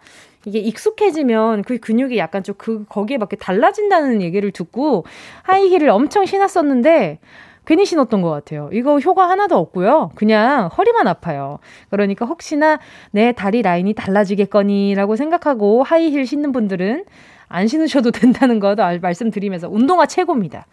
[0.46, 5.04] 이게 익숙해지면 그 근육이 약간 좀 그, 거기에 밖에 달라진다는 얘기를 듣고
[5.42, 7.18] 하이힐을 엄청 신었었는데
[7.66, 8.68] 괜히 신었던 것 같아요.
[8.72, 10.10] 이거 효과 하나도 없고요.
[10.14, 11.60] 그냥 허리만 아파요.
[11.88, 12.78] 그러니까 혹시나
[13.10, 17.04] 내 다리 라인이 달라지겠거니라고 생각하고 하이힐 신는 분들은
[17.48, 20.66] 안 신으셔도 된다는 것도 말씀드리면서 운동화 최고입니다.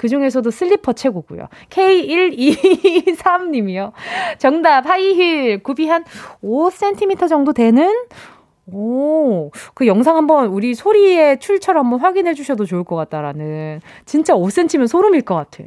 [0.00, 1.48] 그 중에서도 슬리퍼 최고고요.
[1.68, 3.92] K1223님이요.
[4.38, 5.62] 정답, 하이힐.
[5.62, 6.04] 굽이 한
[6.42, 7.94] 5cm 정도 되는
[8.72, 13.82] 오, 그 영상 한번 우리 소리의 출처를 한번 확인해 주셔도 좋을 것 같다라는.
[14.06, 15.64] 진짜 5cm면 소름일 것 같아.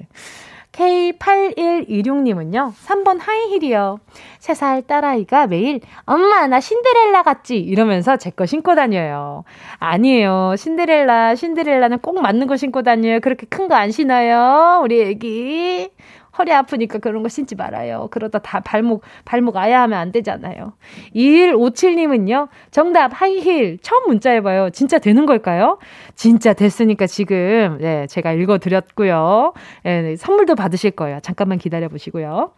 [0.73, 3.99] K8126님은요, 3번 하이힐이요.
[4.39, 7.57] 3살 딸아이가 매일, 엄마, 나 신데렐라 같지?
[7.57, 9.43] 이러면서 제 거 신고 다녀요.
[9.77, 10.55] 아니에요.
[10.57, 13.19] 신데렐라, 신데렐라는 꼭 맞는 거 신고 다녀요.
[13.19, 14.81] 그렇게 큰 거 안 신어요.
[14.83, 15.89] 우리 애기.
[16.37, 18.07] 허리 아프니까 그런 거 신지 말아요.
[18.11, 20.73] 그러다 다 발목, 발목 아야 하면 안 되잖아요.
[21.15, 23.77] 2157님은요, 정답, 하이힐.
[23.81, 24.69] 처음 문자 해봐요.
[24.71, 25.77] 진짜 되는 걸까요?
[26.15, 29.53] 진짜 됐으니까 지금, 네, 제가 읽어드렸고요.
[29.83, 31.19] 네, 네, 선물도 받으실 거예요.
[31.21, 32.51] 잠깐만 기다려보시고요.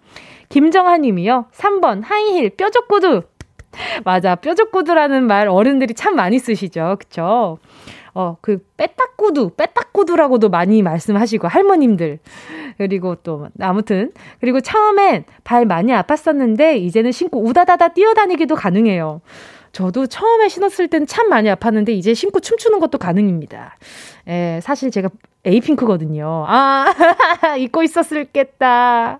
[0.49, 3.23] 김정아 님이요, 3번, 하이힐, 뾰족 구두.
[4.05, 6.95] 맞아, 뾰족 구두라는 말 어른들이 참 많이 쓰시죠.
[6.99, 7.57] 그쵸?
[8.15, 12.19] 어, 그, 빼딱구두, 빼딱구두라고도 많이 말씀하시고, 할머님들.
[12.77, 14.13] 그리고 또, 아무튼.
[14.39, 19.19] 그리고 처음엔 발 많이 아팠었는데, 이제는 신고 우다다다 뛰어다니기도 가능해요.
[19.73, 23.75] 저도 처음에 신었을 땐 참 많이 아팠는데, 이제 신고 춤추는 것도 가능입니다.
[24.29, 25.09] 예, 사실 제가
[25.43, 26.45] 에이핑크거든요.
[26.47, 26.85] 아,
[27.59, 29.19] 입고 있었을겠다.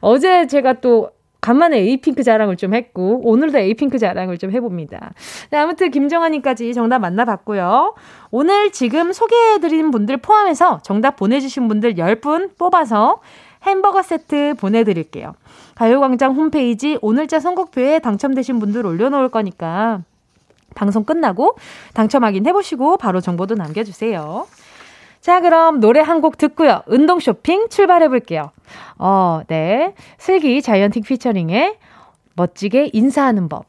[0.00, 5.12] 어제 제가 또 간만에 에이핑크 자랑을 좀 했고, 오늘도 에이핑크 자랑을 좀 해봅니다.
[5.50, 7.94] 네, 아무튼 김정환님까지 정답 만나봤고요.
[8.30, 13.20] 오늘 지금 소개해드린 분들 포함해서 정답 보내주신 분들 10분 뽑아서
[13.62, 15.34] 햄버거 세트 보내드릴게요.
[15.74, 20.02] 가요광장 홈페이지 오늘자 선곡표에 당첨되신 분들 올려놓을 거니까
[20.74, 21.56] 방송 끝나고
[21.94, 24.46] 당첨 확인해보시고 바로 정보도 남겨주세요.
[25.20, 26.82] 자, 그럼 노래 한 곡 듣고요.
[26.86, 28.50] 운동 쇼핑 출발해 볼게요.
[28.98, 29.94] 어, 네.
[30.18, 31.78] 슬기 자이언틱 피처링의
[32.36, 33.66] 멋지게 인사하는 법.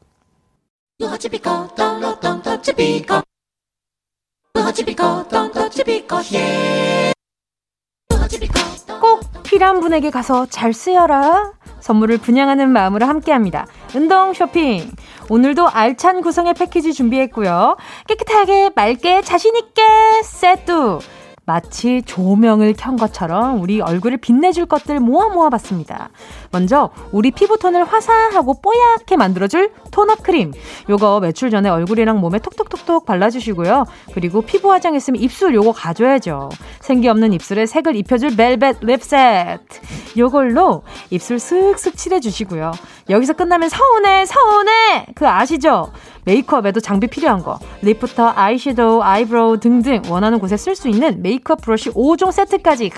[9.00, 11.52] 꼭 필요한 분에게 가서 잘 쓰여라.
[11.80, 13.66] 선물을 분양하는 마음으로 함께 합니다.
[13.94, 14.90] 운동 쇼핑.
[15.28, 17.76] 오늘도 알찬 구성의 패키지 준비했고요.
[18.06, 19.82] 깨끗하게, 맑게, 자신 있게
[20.22, 20.98] 세트.
[21.44, 26.10] 마치 조명을 켠 것처럼 우리 얼굴을 빛내줄 것들 모아 모아 봤습니다.
[26.52, 30.52] 먼저 우리 피부톤을 화사하고 뽀얗게 만들어줄 톤업 크림.
[30.88, 33.86] 요거 매출 전에 얼굴이랑 몸에 톡톡톡톡 발라주시고요.
[34.14, 36.50] 그리고 피부 화장했으면 입술 요거 가져야죠.
[36.80, 39.80] 생기 없는 입술에 색을 입혀줄 벨벳 lip 세트.
[40.16, 42.70] 요걸로 입술 슥슥 칠해주시고요.
[43.10, 45.06] 여기서 끝나면 서운해, 서운해!
[45.16, 45.90] 그 아시죠?
[46.24, 47.58] 메이크업에도 장비 필요한 거.
[47.82, 52.90] lip부터 아이섀도우, eyebrow 등등 원하는 곳에 쓸 수 있는 메이크업 브러쉬 5종 세트까지.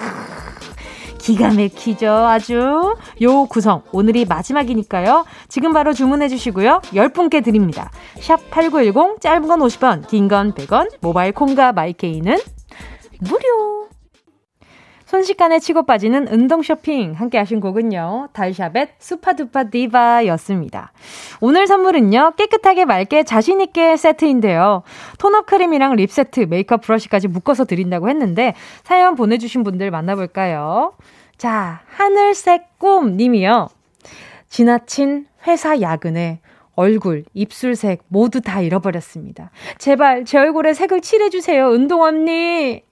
[1.19, 2.97] 기가 막히죠, 아주.
[3.23, 5.25] 요 구성, 오늘이 마지막이니까요.
[5.49, 6.83] 지금 바로 주문해 주시고요.
[6.93, 7.91] 10분께 드립니다.
[8.21, 12.37] 샵 8910, 짧은 건 50원, 긴 건 100원, 모바일 콩과 마이케이는
[13.21, 13.89] 무료.
[15.15, 18.31] 순식간에 치고 빠지는 운동 쇼핑 함께 하신 곡은요.
[18.33, 20.91] 달샤벳 Supa Dupa Diva였습니다.
[21.41, 22.33] 오늘 선물은요.
[22.37, 24.83] 깨끗하게 맑게 자신 있게 세트인데요.
[25.19, 30.17] tone up 크림이랑 lip 세트, 메이크업 브러쉬까지 묶어서 드린다고 했는데 사연 보내 주신 분들 만나
[30.17, 30.95] 볼까요?
[31.37, 33.69] 자, 하늘색 꿈 님이요.
[34.49, 36.41] 지나친 회사 야근에
[36.75, 39.53] 얼굴, 입술색 모두 다 잃어버렸습니다.
[39.79, 42.83] 제발 제 얼굴에 색을 칠해주세요, 운동 언니.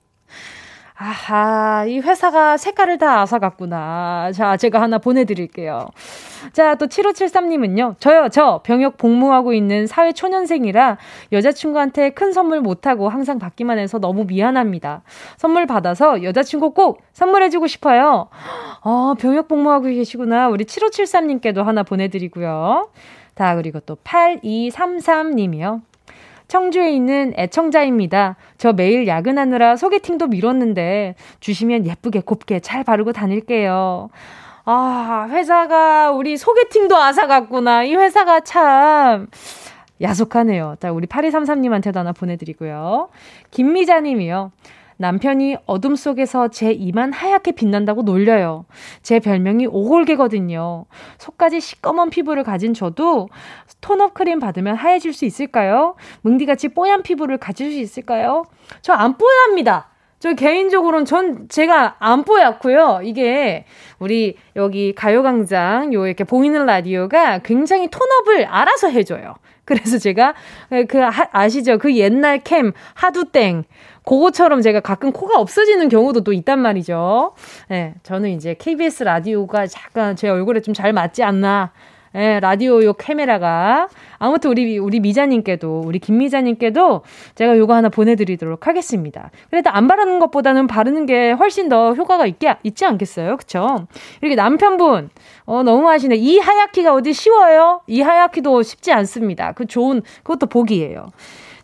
[1.02, 4.30] 아하, 이 회사가 색깔을 다 앗아갔구나.
[4.36, 5.88] 자, 제가 하나 보내드릴게요.
[6.52, 7.96] 자, 또 7573님은요.
[7.98, 10.98] 저요, 저 병역 복무하고 있는 사회 초년생이라
[11.32, 15.02] 여자친구한테 큰 선물 못하고 항상 받기만 해서 너무 미안합니다.
[15.38, 18.28] 선물 받아서 여자친구 꼭 선물해주고 싶어요.
[18.82, 20.50] 어, 병역 복무하고 계시구나.
[20.50, 22.90] 우리 7573님께도 하나 보내드리고요.
[23.34, 25.80] 다, 그리고 또 8233님이요.
[26.52, 28.36] 청주에 있는 애청자입니다.
[28.58, 34.10] 저 매일 야근하느라 소개팅도 미뤘는데 주시면 예쁘게 곱게 잘 바르고 다닐게요.
[34.66, 37.84] 아, 회사가 우리 소개팅도 아사갔구나.
[37.84, 39.28] 이 회사가 참
[40.02, 40.76] 야속하네요.
[40.78, 43.08] 자, 우리 8233님한테도 하나 보내드리고요.
[43.50, 44.52] 김미자님이요.
[45.02, 48.66] 남편이 어둠 속에서 제 이만 하얗게 빛난다고 놀려요.
[49.02, 50.86] 제 별명이 오골개거든요.
[51.18, 53.28] 속까지 시꺼먼 피부를 가진 저도
[53.80, 55.96] 톤업 크림 받으면 하얘질 수 있을까요?
[56.22, 58.44] 뭉디같이 뽀얀 피부를 가질 수 있을까요?
[58.80, 59.88] 저 안 뽀얗습니다.
[60.20, 63.00] 저 개인적으로는 전 제가 안 뽀얗고요.
[63.02, 63.64] 이게
[63.98, 69.34] 우리 여기 가요광장 요 이렇게 보이는 라디오가 굉장히 톤업을 알아서 해줘요.
[69.64, 70.34] 그래서 제가
[70.88, 71.00] 그
[71.32, 71.78] 아시죠?
[71.78, 73.64] 그 옛날 캠 하두땡
[74.04, 77.32] 그거처럼 제가 가끔 코가 없어지는 경우도 또 있단 말이죠.
[77.70, 81.70] 예, 네, 저는 이제 KBS 라디오가 잠깐 제 얼굴에 좀 잘 맞지 않나.
[82.14, 83.88] 예, 라디오 요 카메라가.
[84.18, 87.02] 아무튼 우리, 우리 미자님께도, 우리 김미자님께도
[87.34, 89.30] 제가 요거 하나 보내드리도록 하겠습니다.
[89.50, 93.36] 그래도 안 바르는 것보다는 바르는 게 훨씬 더 효과가 있게, 있지 않겠어요?
[93.38, 93.86] 그쵸?
[94.20, 95.08] 이렇게 남편분,
[95.46, 96.16] 어, 너무 하시네.
[96.16, 97.80] 이 하얗기가 어디 쉬워요?
[97.86, 99.52] 이 하얗기도 쉽지 않습니다.
[99.52, 101.06] 그 좋은, 그것도 복이에요.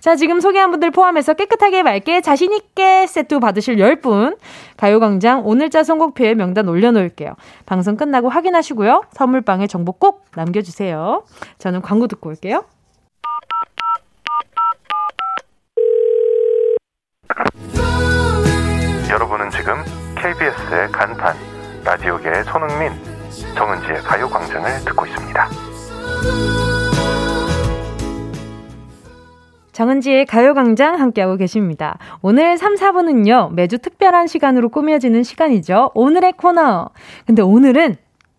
[0.00, 4.38] 자, 지금 소개한 분들 포함해서 깨끗하게 맑게 자신있게 세트 받으실 10분
[4.76, 7.34] 가요광장 오늘자 선곡표에 명단 올려놓을게요.
[7.66, 9.02] 방송 끝나고 확인하시고요.
[9.12, 11.24] 선물방에 정보 꼭 남겨주세요.
[11.58, 12.64] 저는 광고 듣고 올게요.
[19.10, 19.74] 여러분은 지금
[20.16, 21.34] KBS의 간판
[21.84, 22.92] 라디오계의 손흥민
[23.56, 25.48] 정은지의 가요광장을 듣고 있습니다.
[29.78, 31.98] 정은지의 가요광장 함께하고 계십니다.
[32.20, 35.92] 오늘 3, 4분은요, 매주 특별한 시간으로 꾸며지는 시간이죠.
[35.94, 36.88] 오늘의 코너.
[37.26, 37.94] 근데 오늘은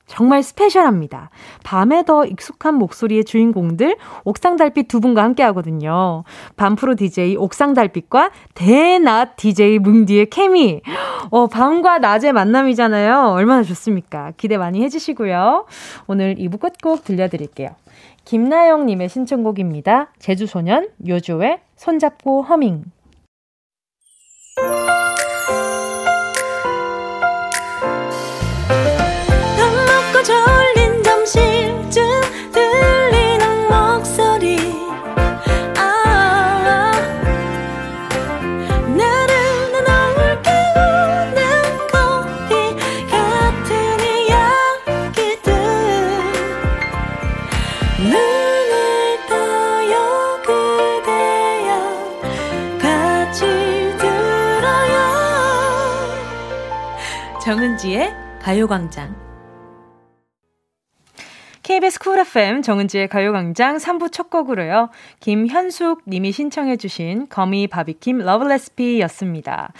[0.05, 1.29] 정말 스페셜합니다.
[1.63, 6.25] 밤에 더 익숙한 목소리의 주인공들 옥상달빛 두 분과 함께 하거든요.
[6.57, 10.81] 밤프로 DJ 옥상달빛과 대낮 DJ 뭉디의 케미.
[11.29, 13.29] 어, 밤과 낮의 만남이잖아요.
[13.29, 14.33] 얼마나 좋습니까?
[14.35, 15.67] 기대 많이 해주시고요.
[16.07, 17.69] 오늘 2부 끝곡 들려드릴게요.
[18.25, 20.11] 김나영님의 신청곡입니다.
[20.19, 22.85] 제주소년 요조의 손잡고 허밍.
[58.59, 59.15] 가요광장.
[61.63, 64.89] KBS 쿨 FM 정은지의 가요광장 3부 첫 곡으로요.
[65.21, 69.71] 김현숙 님이 신청해주신 거미 바비킴 러브레시피였습니다.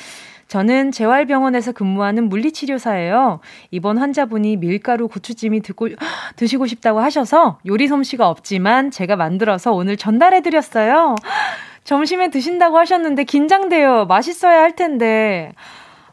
[0.48, 3.42] 저는 재활병원에서 근무하는 물리치료사예요.
[3.72, 5.90] 이번 환자분이 밀가루 고추찜이 듣고,
[6.38, 11.16] 드시고 싶다고 하셔서 요리 솜씨가 없지만 제가 만들어서 오늘 전달해드렸어요.
[11.84, 14.06] 점심에 드신다고 하셨는데 긴장돼요.
[14.06, 15.52] 맛있어야 할 텐데.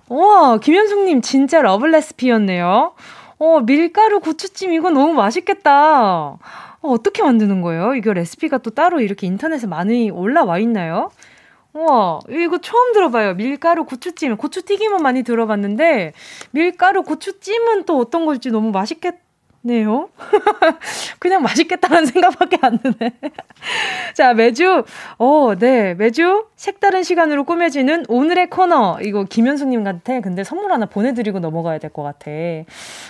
[0.08, 2.94] 우와, 김현숙님 진짜 러블 레시피였네요.
[3.38, 5.72] 어, 밀가루 고추찜 이거 너무 맛있겠다.
[6.32, 6.38] 어,
[6.82, 7.94] 어떻게 만드는 거예요?
[7.94, 11.10] 이거 레시피가 또 따로 이렇게 인터넷에 많이 올라와 있나요?
[11.72, 13.34] 우와, 이거 처음 들어봐요.
[13.34, 14.36] 밀가루 고추찜.
[14.36, 16.14] 고추튀김은 많이 들어봤는데,
[16.52, 19.25] 밀가루 고추찜은 또 어떤 걸지 너무 맛있겠
[19.66, 20.08] 네요?
[21.18, 23.12] 그냥 맛있겠다는 생각밖에 안 드네.
[24.14, 24.84] 자, 매주,
[25.18, 28.98] 어, 네, 매주 색다른 시간으로 꾸며지는 오늘의 코너.
[29.02, 32.30] 이거 김현숙님한테 근데 선물 하나 보내드리고 넘어가야 될 것 같아.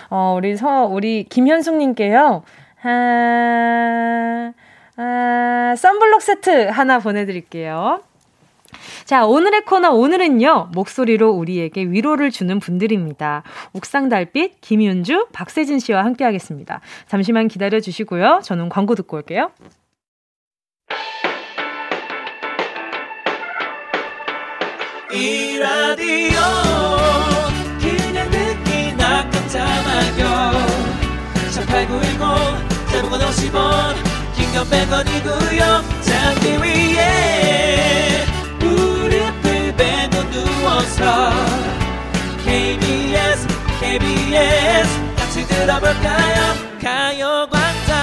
[0.09, 2.43] 어, 우리 서, 우리 김현숙님께요.
[2.83, 4.51] 아,
[4.97, 8.01] 아, 썬블록 세트 하나 보내드릴게요.
[9.07, 10.71] 자, 오늘의 코너 오늘은요.
[10.73, 13.43] 목소리로 우리에게 위로를 주는 분들입니다.
[13.71, 16.81] 옥상 달빛 김윤주, 박세진 씨와 함께 하겠습니다.
[17.07, 18.41] 잠시만 기다려 주시고요.
[18.43, 19.51] 저는 광고 듣고 올게요.
[25.13, 26.41] 이 라디오
[27.79, 30.51] 그냥 듣기나 깜짝마요
[31.53, 33.95] 18910 대목원 50원
[34.35, 38.26] 긴건 100원이고요 잠기 위에
[43.97, 47.95] KBS 같이 들어볼까요 가요광장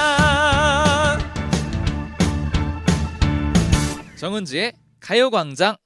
[4.17, 5.77] 정은지의 가요광장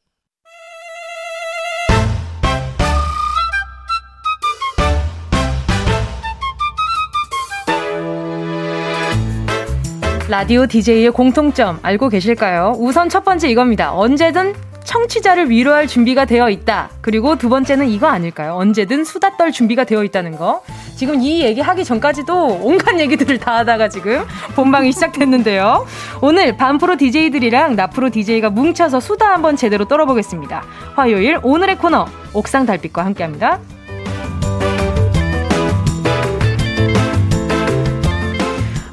[10.30, 12.74] 라디오 DJ의 공통점 알고 계실까요?
[12.78, 13.94] 우선 첫 번째 이겁니다.
[13.94, 14.54] 언제든
[14.88, 16.88] 청취자를 위로할 준비가 되어 있다.
[17.02, 18.54] 그리고 두 번째는 이거 아닐까요?
[18.54, 20.62] 언제든 수다 떨 준비가 되어 있다는 거.
[20.96, 24.24] 지금 이 얘기 하기 전까지도 온갖 얘기들을 다 하다가 지금
[24.56, 25.86] 본방이 시작됐는데요.
[26.22, 30.64] 오늘 반프로 DJ들이랑 나프로 DJ가 뭉쳐서 수다 한번 제대로 떨어보겠습니다.
[30.96, 33.60] 화요일 오늘의 코너 옥상 달빛과 함께 합니다.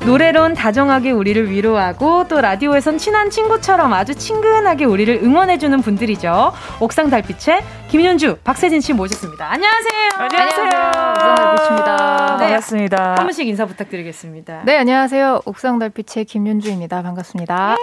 [0.05, 6.53] 노래론 다정하게 우리를 위로하고 또 라디오에선 친한 친구처럼 아주 친근하게 우리를 응원해주는 분들이죠.
[6.79, 9.51] 옥상 달빛의 김윤주, 박세진 씨 모셨습니다.
[9.51, 10.09] 안녕하세요.
[10.19, 10.65] 안녕하세요.
[11.09, 12.37] 옥상 달빛입니다.
[12.37, 13.15] 네, 반갑습니다.
[13.17, 14.61] 한 분씩 인사 부탁드리겠습니다.
[14.65, 15.41] 네, 안녕하세요.
[15.45, 17.01] 옥상 달빛의 김윤주입니다.
[17.01, 17.75] 반갑습니다.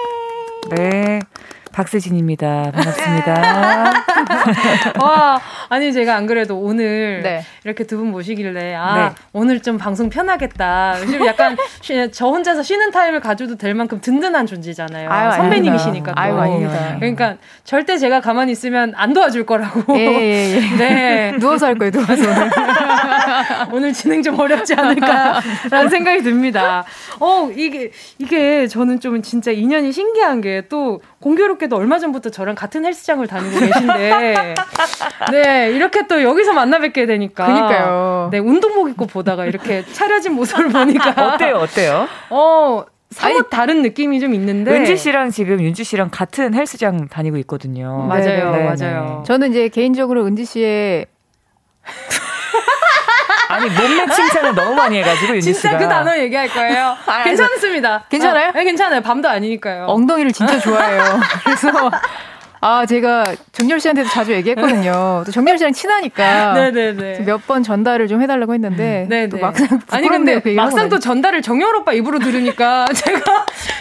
[0.70, 1.18] 네.
[1.72, 2.70] 박세진입니다.
[2.72, 3.92] 반갑습니다.
[5.02, 5.40] 와,
[5.72, 7.42] 아니 제가 안 그래도 오늘 네.
[7.64, 9.14] 이렇게 두 분 모시길래 아 네.
[9.32, 10.96] 오늘 좀 방송 편하겠다.
[11.00, 15.08] 요즘 약간 쉬, 저 혼자서 쉬는 타임을 가져도 될 만큼 든든한 존재잖아요.
[15.10, 16.12] 아유, 선배님이시니까.
[16.16, 16.96] 아유, 아닙니다.
[16.98, 19.96] 그러니까 절대 제가 가만히 있으면 안 도와줄 거라고.
[19.98, 20.60] 예, 예, 예.
[20.76, 21.32] 네.
[21.38, 22.50] 누워서 할 거예요, 누워서 오늘.
[23.72, 26.84] 오늘 진행 좀 어렵지 않을까라는 생각이 듭니다.
[27.20, 32.84] 어, 이게 이게 저는 좀 진짜 인연이 신기한 게 또 공교롭게도 얼마 전부터 저랑 같은
[32.84, 34.54] 헬스장을 다니고 계신데
[35.32, 38.28] 네 이렇게 또 여기서 만나 뵙게 되니까 그니까요.
[38.32, 42.08] 네 운동복 입고 보다가 이렇게 차려진 모습을 보니까 어때요 어때요?
[42.30, 47.36] 어 사뭇 아니, 다른 느낌이 좀 있는데 은지 씨랑 지금 윤주 씨랑 같은 헬스장 다니고
[47.38, 48.06] 있거든요.
[48.08, 49.18] 맞아요, 네, 네, 네 맞아요.
[49.18, 49.26] 네.
[49.26, 51.06] 저는 이제 개인적으로 은지 씨의
[53.48, 56.96] 아니 몸매 칭찬을 너무 많이 해가지고 윤지 진짜 그 단어 얘기할 거예요.
[57.06, 58.04] 아, 괜찮습니다.
[58.08, 58.48] 괜찮아요?
[58.48, 59.02] 어, 네, 괜찮아요.
[59.02, 59.84] 밤도 아니니까요.
[59.88, 61.20] 엉덩이를 진짜 좋아해요.
[61.44, 61.68] 그래서
[62.64, 65.24] 아, 제가 정렬 씨한테도 자주 얘기했거든요.
[65.26, 66.52] 또 정렬 씨랑 친하니까.
[66.54, 67.24] 네네네.
[67.26, 69.06] 몇 번 전달을 좀 해달라고 했는데.
[69.08, 69.28] 네네.
[69.30, 69.80] 또 막상.
[69.90, 73.20] 아니, 근데 그 막상 또 전달을 정렬 오빠 입으로 들으니까 제가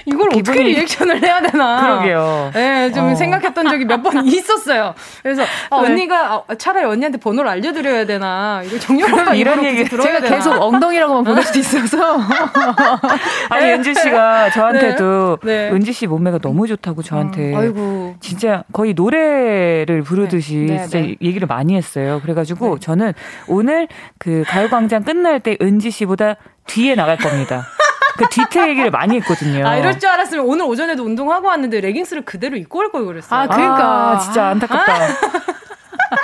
[0.06, 0.40] 이걸 기분이...
[0.58, 1.82] 어떻게 리액션을 해야 되나.
[1.82, 2.52] 그러게요.
[2.54, 3.16] 네, 좀 어.
[3.16, 4.94] 생각했던 적이 몇 번 있었어요.
[5.22, 5.88] 그래서 아, 네.
[5.92, 8.62] 언니가 아, 차라리 언니한테 번호를 알려드려야 되나.
[8.66, 10.36] 이거 정렬 오빠 이런 얘기 들어야 제가 되나.
[10.36, 12.20] 계속 엉덩이라고만 보낼 수도 있어서.
[13.50, 15.70] 아니, 은지 씨가 저한테도 네.
[15.70, 15.76] 네.
[15.76, 17.54] 은지 씨 몸매가 너무 좋다고 저한테.
[17.54, 18.16] 음, 아이고.
[18.20, 20.74] 진짜 거의 노래를 부르듯이 네.
[20.78, 21.16] 네, 진짜 네.
[21.22, 22.20] 얘기를 많이 했어요.
[22.24, 22.80] 그래가지고 네.
[22.80, 23.14] 저는
[23.48, 23.88] 오늘
[24.18, 26.36] 그 가요광장 끝날 때 은지 씨보다
[26.68, 27.68] 뒤에 나갈 겁니다.
[28.22, 29.68] 그 뒤태 얘기를 많이 했거든요.
[29.68, 33.40] 아, 이럴 줄 알았으면 오늘 오전에도 운동하고 왔는데 레깅스를 그대로 입고 올 걸 그랬어요.
[33.42, 34.12] 아, 그러니까.
[34.12, 34.94] 아, 진짜 안타깝다.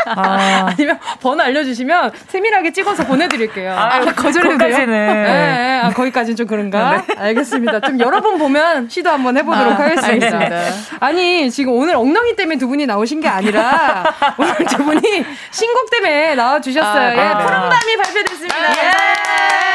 [0.08, 0.14] 아.
[0.18, 0.76] 아.
[0.78, 3.72] 니면 번호 알려주시면 세밀하게 찍어서 보내드릴게요.
[3.72, 4.78] 아, 아 거절해도 돼요?
[4.80, 5.82] 네, 네.
[5.84, 7.04] 아, 거기까지는 좀 그런가?
[7.08, 7.16] 네.
[7.18, 7.80] 알겠습니다.
[7.82, 10.38] 좀 여러 번 보면 시도 한번 해보도록 아, 하겠습니다.
[10.40, 10.98] 알겠습니다.
[11.00, 14.04] 아니, 지금 오늘 엉덩이 때문에 두 분이 나오신 게 아니라
[14.38, 17.08] 오늘 두 분이 신곡 때문에 나와주셨어요.
[17.08, 18.56] 아, 예, 푸른 밤이 발표됐습니다.
[18.58, 19.67] 예.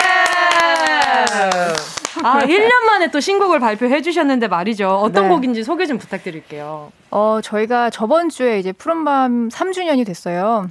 [2.23, 4.89] 아, 1년 만에 또 신곡을 발표해 주셨는데 말이죠.
[4.89, 5.29] 어떤 네.
[5.29, 6.93] 곡인지 소개 좀 부탁드릴게요.
[7.11, 10.69] 어, 저희가 저번 주에 이제 푸른밤 3주년이 됐어요.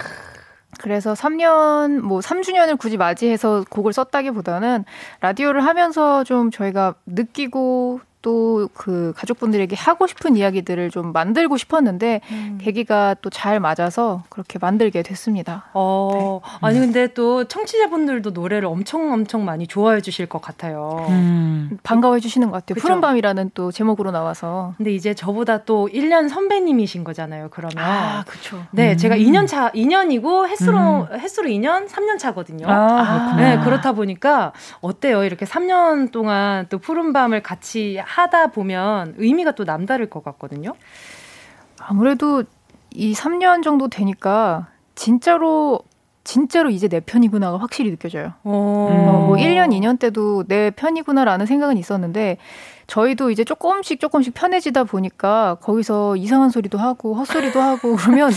[0.80, 4.86] 그래서 3년, 뭐 3주년을 굳이 맞이해서 곡을 썼다기보다는
[5.20, 12.58] 라디오를 하면서 좀 저희가 느끼고 또 그 가족분들에게 하고 싶은 이야기들을 좀 만들고 싶었는데 음.
[12.62, 15.66] 계기가 또 잘 맞아서 그렇게 만들게 됐습니다.
[15.74, 16.58] 어, 네.
[16.62, 21.06] 아니 근데 또 청취자분들도 노래를 엄청 엄청 많이 좋아해 주실 것 같아요.
[21.10, 21.78] 음.
[21.82, 22.76] 반가워해 주시는 것 같아요.
[22.76, 22.82] 그쵸?
[22.82, 24.74] 푸른 밤이라는 또 제목으로 나와서.
[24.78, 27.48] 근데 이제 저보다 또 1년 선배님이신 거잖아요.
[27.52, 27.78] 그러면.
[27.78, 28.64] 아, 그렇죠.
[28.72, 28.98] 네, 음.
[28.98, 31.20] 제가 2년 차 2년이고 횟수로 음.
[31.20, 32.68] 횟수로 2년, 3년 차거든요.
[32.70, 34.52] 아, 네, 그렇다 보니까
[34.82, 35.24] 어때요?
[35.24, 40.74] 이렇게 3년 동안 또 푸른 밤을 같이 하다 보면 의미가 또 남다를 것 같거든요.
[41.80, 42.44] 아무래도
[42.92, 45.80] 이 3년 정도 되니까 진짜로
[46.24, 48.34] 진짜로 이제 내 편이구나가 확실히 느껴져요.
[48.44, 52.38] 어, 뭐 1년, 2년 때도 내 편이구나라는 생각은 있었는데
[52.92, 58.32] 저희도 이제 조금씩 조금씩 편해지다 보니까 거기서 이상한 소리도 하고 헛소리도 하고 그러면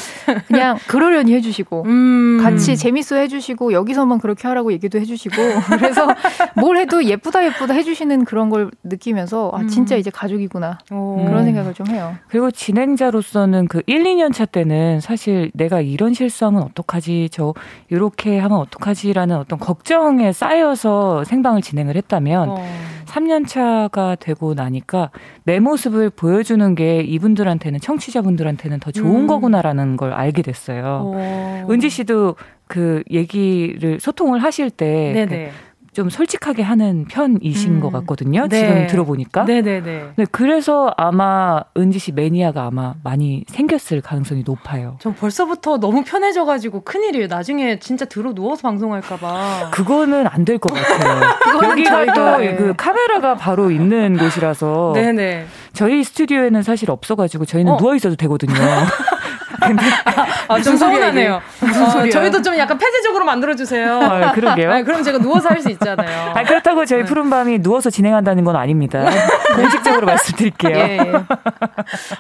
[0.47, 2.39] 그냥 그러려니 해주시고 음.
[2.41, 5.35] 같이 재밌어 해주시고 여기서만 그렇게 하라고 얘기도 해주시고
[5.77, 6.07] 그래서
[6.55, 9.99] 뭘 해도 예쁘다 예쁘다 해주시는 그런 걸 느끼면서 아 진짜 음.
[9.99, 11.25] 이제 가족이구나 오.
[11.27, 12.15] 그런 생각을 좀 해요.
[12.29, 17.55] 그리고 진행자로서는 그 1, 2년 차 때는 사실 내가 이런 실수하면 어떡하지 저
[17.91, 22.65] 이렇게 하면 어떡하지라는 어떤 걱정에 쌓여서 생방을 진행을 했다면 어.
[23.07, 25.11] 3년 차가 되고 나니까
[25.45, 29.27] 내 모습을 보여주는 게 이분들한테는 청취자분들한테는 더 좋은 음.
[29.27, 31.13] 거구나라는 걸 알게 됐어요.
[31.15, 31.73] 오.
[31.73, 35.53] 은지 씨도 그 얘기를 소통을 하실 때 네네.
[35.95, 37.81] 좀 솔직하게 하는 편이신 음.
[37.81, 38.49] 것 같거든요.
[38.49, 38.59] 네.
[38.59, 39.45] 지금 들어보니까.
[39.45, 40.05] 네네네.
[40.17, 44.97] 네, 그래서 아마 은지 씨 매니아가 아마 많이 생겼을 가능성이 높아요.
[45.01, 47.29] 전 벌써부터 너무 편해져가지고 큰일이에요.
[47.29, 49.71] 나중에 진짜 들어 누워서 방송할까봐.
[49.73, 51.71] 그거는 안 될 것 같아요.
[51.71, 52.55] 여기가 또 네.
[52.57, 54.93] 그 카메라가 바로 있는 곳이라서.
[54.95, 55.47] 네네.
[55.73, 57.77] 저희 스튜디오에는 사실 없어가지고 저희는 어.
[57.79, 58.53] 누워 있어도 되거든요.
[59.61, 59.83] 근데
[60.49, 61.41] 아, 좀 서운하네요.
[61.61, 64.01] 무슨 어, 저희도 좀 약간 폐쇄적으로 만들어 주세요.
[64.01, 64.71] 아, 그러게요.
[64.73, 66.33] 아, 그럼 제가 누워서 할 수 있잖아요.
[66.35, 67.05] 아, 그렇다고 저희 네.
[67.07, 69.09] 푸른 밤이 누워서 진행한다는 건 아닙니다.
[69.57, 70.77] 공식적으로 말씀드릴게요.
[70.77, 71.13] 예, 예.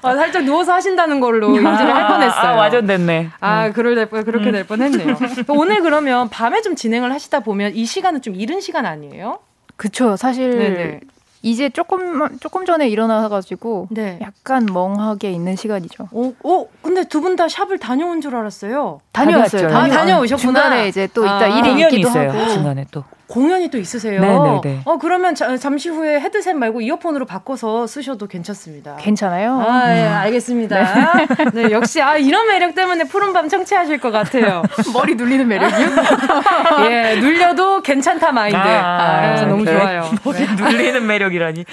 [0.02, 2.52] 아, 살짝 누워서 하신다는 걸로 인지를 아, 할 뻔했어요.
[2.52, 3.30] 아, 와전됐네.
[3.40, 4.52] 아, 그럴 될 그렇게 음.
[4.52, 5.16] 될 뻔했네요.
[5.48, 9.40] 오늘 그러면 밤에 좀 진행을 하시다 보면 이 시간은 좀 이른 시간 아니에요?
[9.76, 10.16] 그쵸.
[10.16, 11.00] 사실 네네.
[11.44, 14.18] 이제 조금 조금 전에 일어나가지고 네.
[14.22, 16.08] 약간 멍하게 있는 시간이죠.
[16.10, 19.00] 오, 어, 오 어, 근데 두 분 다 샵을 다녀온 줄 알았어요.
[19.12, 19.68] 다녀왔어요.
[19.68, 20.38] 다녀, 아, 다녀오셨구나.
[20.40, 22.30] 중간에 이제 또 이따 아, 일이 있기도 있어요.
[22.30, 22.48] 하고.
[22.48, 23.04] 중간에 또.
[23.26, 24.20] 공연이 또 있으세요.
[24.20, 24.82] 네네네.
[24.84, 28.96] 어 그러면 자, 잠시 후에 헤드셋 말고 이어폰으로 바꿔서 쓰셔도 괜찮습니다.
[28.96, 29.58] 괜찮아요?
[29.66, 30.76] 아, 예, 알겠습니다.
[30.82, 31.26] 네.
[31.62, 31.70] 네.
[31.72, 34.62] 역시 아 이런 매력 때문에 푸른밤 청취하실 것 같아요.
[34.92, 35.88] 머리 눌리는 매력이요?
[36.90, 38.56] 예, 눌려도 괜찮다 마인드.
[38.56, 40.04] 아, 아 너무 좋아요.
[40.24, 40.54] 머리 네.
[40.54, 41.64] 눌리는 매력이라니.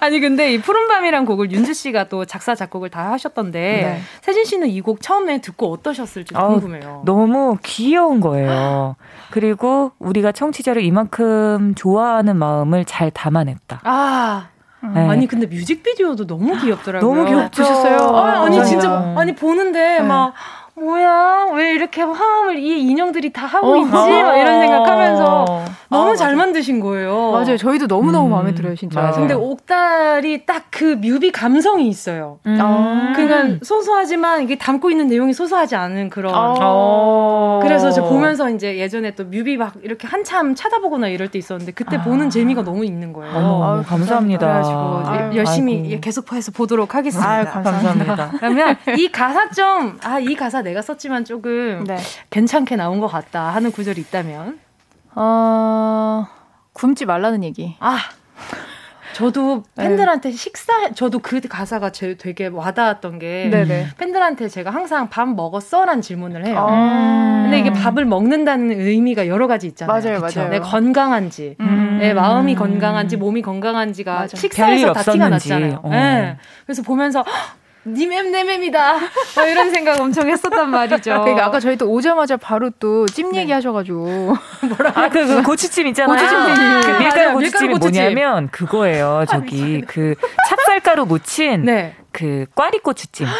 [0.00, 4.00] 아니 근데 이 푸른밤이란 곡을 윤주 씨가 또 작사 작곡을 다 하셨던데 네.
[4.20, 7.02] 세진 씨는 이 곡 처음에 듣고 어떠셨을지 궁금해요.
[7.04, 8.96] 너무 귀여운 거예요.
[9.30, 13.80] 그리고 우리가 청취자를 이만큼 좋아하는 마음을 잘 담아냈다.
[13.84, 14.48] 아.
[14.94, 15.08] 네.
[15.08, 17.14] 아니 근데 뮤직비디오도 너무 귀엽더라고요.
[17.14, 17.98] 너무 귀엽으셨어요.
[18.16, 20.02] 아, 니 진짜 아니 보는데 네.
[20.02, 20.34] 막
[20.74, 25.64] 뭐야 왜 이렇게 화음을 이 인형들이 다 하고 어, 있지 막 이런 생각하면서 어.
[25.92, 26.34] 너무 아, 잘.
[26.36, 27.30] 만드신 거예요.
[27.32, 27.56] 맞아요.
[27.56, 28.30] 저희도 너무 너무 음.
[28.30, 29.00] 마음에 들어요, 진짜.
[29.00, 29.14] 맞아요.
[29.16, 32.38] 근데 옥달이 딱 그 뮤비 감성이 있어요.
[32.46, 32.58] 음.
[32.60, 33.12] 아.
[33.14, 36.32] 그러니까 소소하지만 이게 담고 있는 내용이 소소하지 않은 그런.
[36.34, 37.60] 아.
[37.62, 41.96] 그래서 저 보면서 이제 예전에 또 뮤비 막 이렇게 한참 찾아보거나 이럴 때 있었는데 그때
[41.98, 42.02] 아.
[42.02, 43.32] 보는 재미가 너무 있는 거예요.
[43.36, 44.46] 어, 감사합니다.
[44.46, 46.00] 그래가지고 열심히 아이고.
[46.00, 47.30] 계속 해서 보도록 하겠습니다.
[47.30, 48.30] 아유, 감사합니다.
[48.38, 51.96] 그러면 이 가사 좀 아 이 가사 내가 썼지만 조금 네.
[52.30, 54.58] 괜찮게 나온 것 같다 하는 구절이 있다면
[55.14, 56.26] 어
[56.72, 57.76] 굶지 말라는 얘기.
[57.80, 57.98] 아
[59.14, 59.88] 저도 네.
[59.88, 60.36] 팬들한테 네.
[60.36, 63.88] 식사 저도 그 가사가 제 되게 와닿았던 게 네네.
[63.98, 66.56] 팬들한테 제가 항상 밥 먹었어란 질문을 해요.
[66.58, 70.00] 아~ 근데 이게 밥을 먹는다는 의미가 여러 가지 있잖아요.
[70.00, 70.40] 맞아요, 그쵸?
[70.40, 70.50] 맞아요.
[70.50, 74.36] 내 건강한지, 음~ 내 마음이 건강한지, 몸이 건강한지가 맞아.
[74.36, 75.80] 식사에서 다 티가 났잖아요.
[75.82, 75.90] 어.
[75.90, 76.38] 네.
[76.64, 77.24] 그래서 보면서
[77.84, 78.98] 니맴 내맴이다.
[79.36, 81.20] 뭐 이런 생각 엄청 했었단 말이죠.
[81.22, 83.54] 그러니까 아까 저희 또 오자마자 바로 또 찜 얘기 네.
[83.54, 84.06] 하셔가지고
[84.78, 86.16] 뭐라 아, 그, 그 고추찜 있잖아요.
[86.16, 86.38] 고추찜.
[86.38, 89.24] 아, 그 밀가루 고추찜이 뭐냐면 그거예요.
[89.28, 90.14] 저기 그
[90.48, 91.96] 찹쌀가루 묻힌 네.
[92.12, 93.26] 그 꽈리고추찜.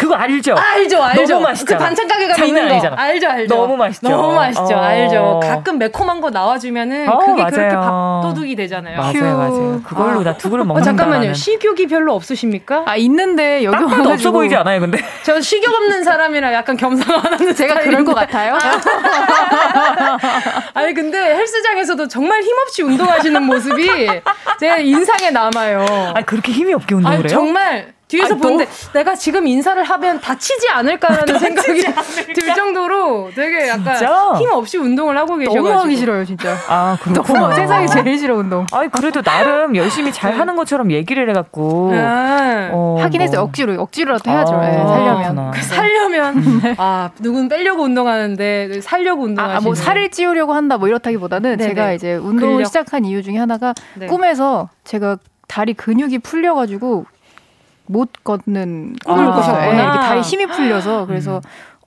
[0.00, 0.54] 그거 알죠?
[0.54, 1.34] 알죠, 알죠.
[1.34, 1.76] 너무 맛있죠.
[1.76, 2.72] 그 반찬 가게 가면 있는 거.
[2.72, 2.96] 아니잖아.
[3.02, 3.54] 알죠, 알죠.
[3.54, 4.08] 너무 맛있죠.
[4.08, 4.80] 너무 맛있죠, 어.
[4.80, 5.40] 알죠.
[5.42, 7.50] 가끔 매콤한 거 나와주면은 어, 그게 맞아요.
[7.50, 8.96] 그렇게 밥도둑이 되잖아요.
[8.98, 9.24] 맞아요, 휴.
[9.24, 9.82] 맞아요.
[9.84, 10.24] 그걸로 아.
[10.24, 11.34] 나두 그릇 먹는 어, 잠깐만요.
[11.34, 12.84] 식욕이 별로 없으십니까?
[12.86, 14.98] 아 있는데 여기 와가지고 없어 보이지 않아요, 근데?
[15.22, 18.56] 저 식욕 없는 사람이라 약간 겸상하는 제가 그럴 것 같아요.
[20.72, 23.86] 아니 근데 헬스장에서도 정말 힘없이 운동하시는 모습이
[24.58, 25.84] 제 인상에 남아요.
[26.14, 27.28] 아 그렇게 힘이 없게 운동을 해요?
[27.28, 31.82] 정말 뒤에서 아, 보는데 내가 지금 인사를 하면 다치지 않을까라는 생각이
[32.34, 34.34] 들 정도로 되게 약간 진짜?
[34.38, 36.56] 힘 없이 운동을 하고 계셔가지고 너무 하기 싫어요 진짜.
[36.68, 37.52] 아 그렇구나.
[37.54, 38.66] 세상에 제일 싫어 운동.
[38.72, 43.22] 아니 그래도 나름 열심히 잘 하는 것처럼 얘기를 해갖고 아, 어, 하긴 뭐.
[43.24, 44.54] 했어요 억지로 억지로라도 해야죠.
[44.54, 49.56] 아, 네, 살려면 그 살려면 아 누군 빼려고 운동하는데 살려고 운동하시는.
[49.56, 51.68] 아, 뭐 살을 찌우려고 한다 뭐 이렇다기보다는 네네.
[51.68, 52.66] 제가 이제 운동을 근력.
[52.66, 54.06] 시작한 이유 중에 하나가 네.
[54.06, 57.06] 꿈에서 제가 다리 근육이 풀려가지고
[57.90, 59.72] 못 걷는 꿈을 아, 꾸셨구나.
[59.72, 61.40] 네, 다리 힘이 풀려서 그래서 음.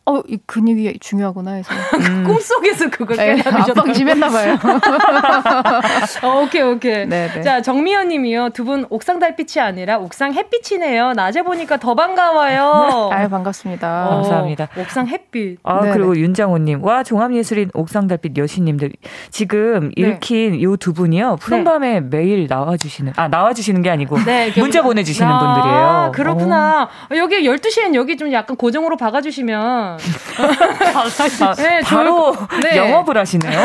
[0.05, 1.71] 어, 이 근육이 중요하구나 해서.
[2.09, 2.25] 음.
[2.25, 3.79] 꿈속에서 그걸 깨달으셨다.
[3.81, 4.57] 압박 심했나 봐요.
[6.23, 7.05] 어, 오케이, 오케이.
[7.07, 7.33] 네네.
[7.33, 7.41] 네.
[7.41, 8.49] 자, 정미연 님이요.
[8.49, 11.11] 두 분 옥상 달빛이 아니라 옥상 햇빛이네요.
[11.13, 13.09] 낮에 보니까 더 반가워요.
[13.11, 14.07] 아유, 반갑습니다.
[14.07, 14.69] 어, 감사합니다.
[14.77, 15.59] 옥상 햇빛.
[15.63, 15.93] 아, 네네.
[15.93, 16.83] 그리고 윤장호 님.
[16.83, 18.91] 와, 종합예술인 옥상 달빛 여신님들.
[19.31, 20.01] 지금 네.
[20.15, 21.37] 읽힌 이두 분이요.
[21.41, 22.07] 푸른밤에 네.
[22.09, 24.17] 매일 나와주시는, 아, 나와주시는 게 아니고.
[24.23, 26.11] 네, 문자 보내주시는 아, 분들이에요.
[26.13, 26.89] 그렇구나.
[27.11, 27.15] 오.
[27.17, 32.77] 여기 12시엔 여기 좀 약간 고정으로 박아주시면 아, 네, 바로 네.
[32.77, 33.59] 영업을 하시네요.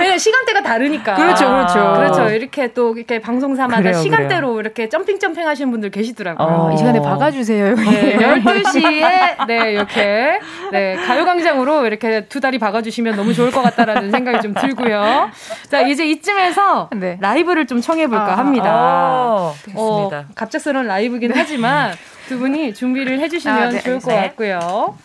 [0.00, 1.14] 왜냐 시간대가 다르니까.
[1.14, 1.92] 그렇죠, 그렇죠.
[1.96, 2.28] 그렇죠.
[2.30, 4.60] 이렇게 또 이렇게 방송사마다 그래요, 시간대로 그래요.
[4.60, 6.46] 이렇게 점핑 점핑 하시는 분들 계시더라고요.
[6.46, 7.74] 어, 이 시간에 박아주세요.
[7.74, 10.38] 네, 12시에 네 이렇게
[10.72, 15.30] 네 가요광장으로 이렇게 두 다리 박아주시면 너무 좋을 것 같다라는 생각이 좀 들고요.
[15.68, 17.18] 자 이제 이쯤에서 네.
[17.20, 18.70] 라이브를 좀 청해볼까 아, 합니다.
[18.70, 21.92] 아, 어, 갑작스러운 라이브긴 하지만
[22.28, 24.96] 두 분이 준비를 해주시면 아, 네, 좋을 것 같고요.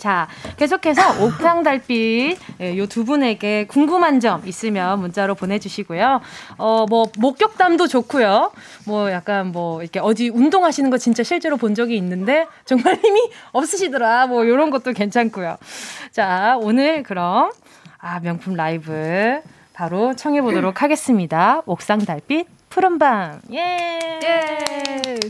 [0.00, 6.22] 자, 계속해서 옥상 달빛 예, 요두 분에게 궁금한 점 있으면 문자로 보내주시고요.
[6.56, 8.50] 어, 뭐 목격담도 좋고요.
[8.86, 14.26] 뭐 약간 뭐 이렇게 어디 운동하시는 거 진짜 실제로 본 적이 있는데 정말 힘이 없으시더라.
[14.26, 15.58] 뭐 이런 것도 괜찮고요.
[16.12, 17.50] 자, 오늘 그럼
[17.98, 19.40] 아 명품 라이브
[19.74, 21.60] 바로 청해 보도록 하겠습니다.
[21.66, 23.40] 옥상 달빛 푸른 밤.
[23.52, 23.98] 예.
[24.24, 25.20] 예.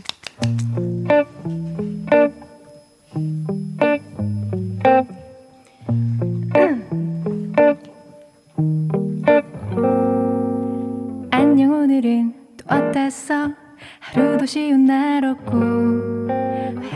[11.33, 13.51] 안녕 오늘은 또 어땠어.
[14.01, 15.57] 하루도 쉬운 날 없고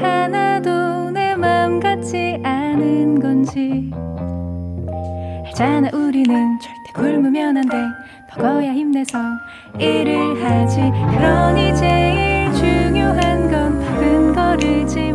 [0.00, 3.90] 하나도 내 맘 같지 않은 건지.
[5.46, 7.76] 알잖아 우리는 절대 굶으면 안 돼.
[8.36, 9.18] 먹어야 힘내서
[9.80, 10.80] 일을 하지.
[11.16, 15.12] 그러니 제일 중요한 건 밥은 거르지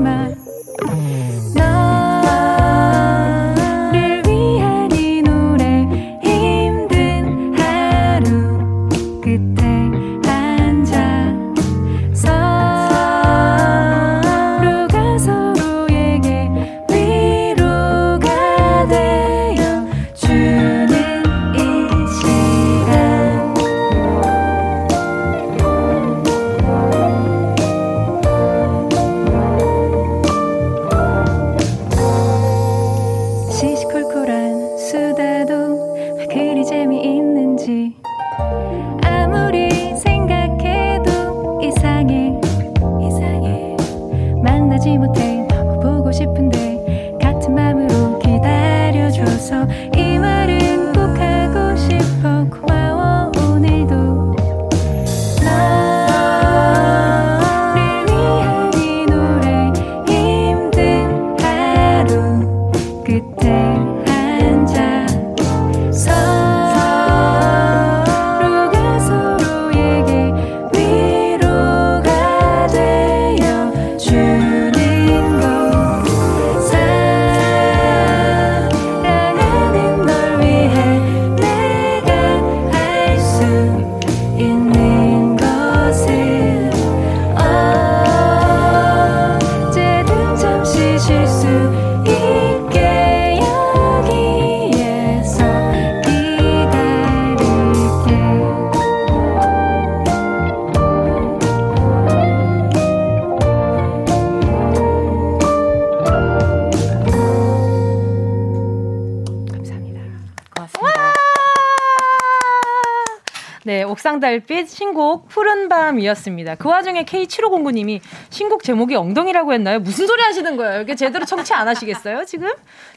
[114.03, 116.55] 마 달빛 신곡 푸른 밤이었습니다.
[116.55, 119.79] 그 와중에 K7509님이 신곡 제목이 엉덩이라고 했나요?
[119.79, 120.81] 무슨 소리 하시는 거예요?
[120.81, 122.49] 이게 제대로 청취 안 하시겠어요, 지금?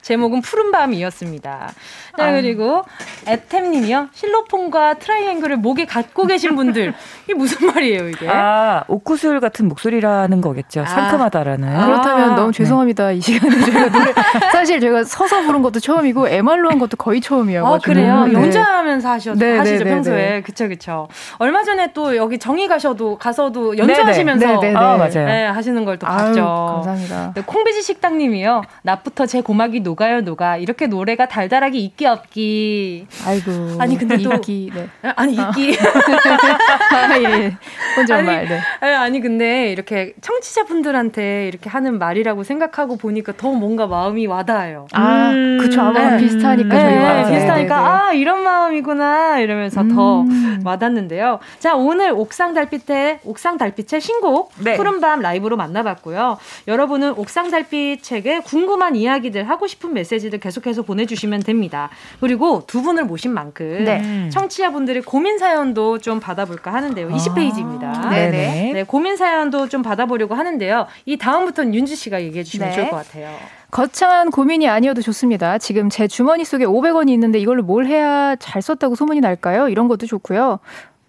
[0.03, 1.73] 제목은 푸른 밤이었습니다.
[2.19, 2.85] 네, 그리고
[3.27, 4.09] 에템님이요.
[4.13, 6.95] 실로폰과 트라이앵글을 목에 갖고 계신 분들.
[7.33, 8.29] 이게 무슨 말이에요, 이게?
[8.29, 10.83] 아, 옥구슬 같은 목소리라는 거겠죠.
[10.83, 10.87] 아.
[10.87, 11.69] 상큼하다라는.
[11.77, 11.87] 아.
[11.87, 13.09] 그렇다면 너무 죄송합니다.
[13.09, 13.15] 네.
[13.17, 14.13] 이 시간에 저희가 노래.
[14.53, 17.75] 사실 제가 서서 부른 것도 처음이고, MR로 한 것도 거의 처음이어가지고.
[17.75, 18.27] 아, 그래요?
[18.27, 18.35] 네.
[18.35, 20.43] 연주하면서 하셨, 네, 네 하시죠, 네, 네, 평소에.
[20.43, 20.69] 그쵸?
[20.69, 21.09] 그쵸.
[21.39, 24.61] 얼마 전에 또 여기 정희 가셔도, 가서도 연주하시면서.
[24.61, 24.75] 네네.
[24.77, 25.27] 아, 맞아요.
[25.27, 26.43] 네, 하시는 걸 또 봤죠.
[26.83, 27.33] 감사합니다.
[27.35, 28.63] 네, 콩비지 식당님이요.
[28.83, 30.57] 낮부터 제 고막이 녹아요, 녹아.
[30.57, 33.07] 이렇게 노래가 달달하게 있기 없기.
[33.27, 33.53] 아이고.
[33.79, 34.33] 아니, 근데 또.
[34.35, 34.89] 있기, 네.
[35.17, 35.77] 아니, 있기.
[37.27, 37.57] 아, 예.
[37.97, 38.95] 혼잣말, 네.
[38.95, 44.87] 아니, 근데 이렇게 청취자분들한테 이렇게 하는 말이라고 생각하고 보니까 더 뭔가 마음이 와닿아요.
[44.93, 45.59] 아, 음.
[45.61, 45.81] 그쵸.
[45.81, 46.19] 아마 네.
[46.19, 46.75] 비슷하니까.
[46.75, 47.73] 네, 네, 비슷하니까, 네, 네.
[47.75, 49.39] 아, 이런 마음이구나.
[49.41, 49.95] 이러면서 음.
[49.95, 50.25] 더
[50.65, 51.39] 와닿는데요.
[51.59, 54.77] 자, 오늘 옥상 달빛의, 옥상 달빛의 신곡, 네.
[54.77, 56.39] 푸른밤 라이브로 만나봤고요.
[56.69, 61.91] 여러분은 옥상 달빛에게 궁금한 이야기들, 하고 싶은 메시지들 계속해서 보내주시면 됩니다.
[62.21, 64.29] 그리고 두 분을 모신 만큼, 네.
[64.31, 67.11] 청취자분들의 고민 사연도 좀 받아볼까 하는데요.
[67.13, 67.85] 20페이지입니다.
[67.85, 68.11] 아.
[68.11, 68.73] 네네.
[68.73, 70.87] 네, 고민 사연도 좀 받아보려고 하는데요.
[71.07, 72.75] 이 다음부터는 윤주 씨가 얘기해 주시면 네.
[72.75, 73.35] 좋을 것 같아요.
[73.71, 75.57] 거창한 고민이 아니어도 좋습니다.
[75.57, 79.69] 지금 제 주머니 속에 500원이 있는데 이걸로 뭘 해야 잘 썼다고 소문이 날까요?
[79.69, 80.59] 이런 것도 좋고요.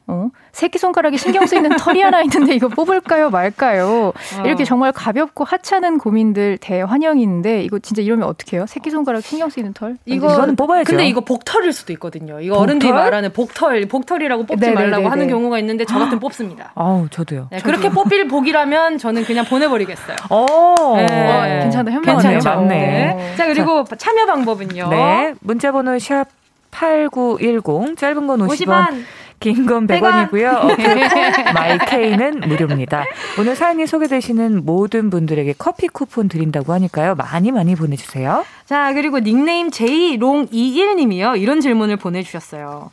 [0.07, 0.29] 어?
[0.51, 4.11] 새끼손가락에 신경 쓰이는 털이 하나 있는데 이거 뽑을까요 말까요?
[4.37, 4.43] 어.
[4.45, 8.65] 이렇게 정말 가볍고 하찮은 고민들 대환영인데 이거 진짜 이러면 어떻게 해요?
[8.67, 9.95] 새끼손가락 신경 쓰이는 털?
[10.05, 10.89] 이거, 이거는 뽑아야죠.
[10.89, 12.41] 근데 이거 복털일 수도 있거든요.
[12.41, 12.63] 이거 복털?
[12.69, 14.89] 어른들이 말하는 복털, 복털이라고 뽑지 네네네네.
[14.91, 16.73] 말라고 하는 경우가 있는데 저 같은 뽑습니다.
[16.75, 17.47] 아우, 저도요.
[17.51, 17.71] 네, 저도요.
[17.71, 20.17] 그렇게 뽑힐 복이라면 저는 그냥 보내버리겠어요.
[20.29, 21.05] 오, 네.
[21.05, 21.59] 네.
[21.61, 21.91] 괜찮다.
[21.91, 22.39] 현명하네요.
[22.43, 22.67] 맞네.
[22.67, 23.33] 네.
[23.37, 24.89] 자, 그리고 자, 참여 방법은요.
[24.89, 25.33] 네.
[25.39, 26.25] 문자번호 샵
[26.71, 28.87] 8910, 짧은 건 50원.
[28.87, 29.03] 50원.
[29.43, 30.77] 긴 건 100원이고요.
[31.53, 33.03] 마이케이는 무료입니다.
[33.37, 37.15] 오늘 사연이 소개되시는 모든 분들에게 커피 쿠폰 드린다고 하니까요.
[37.15, 38.45] 많이 많이 보내주세요.
[38.65, 41.39] 자, 그리고 닉네임 제이롱21님이요.
[41.41, 42.89] 이런 질문을 보내주셨어요.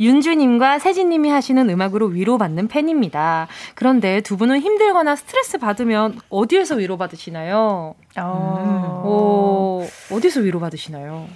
[0.00, 3.46] 윤주님과 세진님이 하시는 음악으로 위로받는 팬입니다.
[3.76, 7.94] 그런데 두 분은 힘들거나 스트레스 받으면 어디에서 위로받으시나요?
[8.18, 9.02] 어...
[9.06, 11.28] 오, 어디서 위로받으시나요?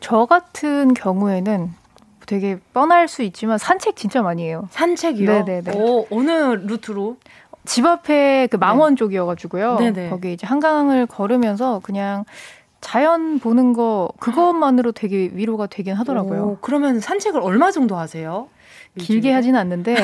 [0.00, 1.74] 저 같은 경우에는
[2.28, 4.68] 되게 뻔할 수 있지만 산책 진짜 많이 해요.
[4.70, 5.26] 산책이요?
[5.26, 5.72] 네네네.
[5.74, 7.16] 오, 어느 루트로?
[7.64, 8.96] 집 앞에 그 망원 네.
[8.96, 9.76] 쪽이어가지고요.
[9.78, 10.10] 네네.
[10.10, 12.26] 거기 이제 한강을 걸으면서 그냥
[12.82, 16.42] 자연 보는 거 그것만으로 되게 위로가 되긴 하더라고요.
[16.42, 18.48] 오, 그러면 산책을 얼마 정도 하세요?
[18.98, 19.94] 길게 하진 않는데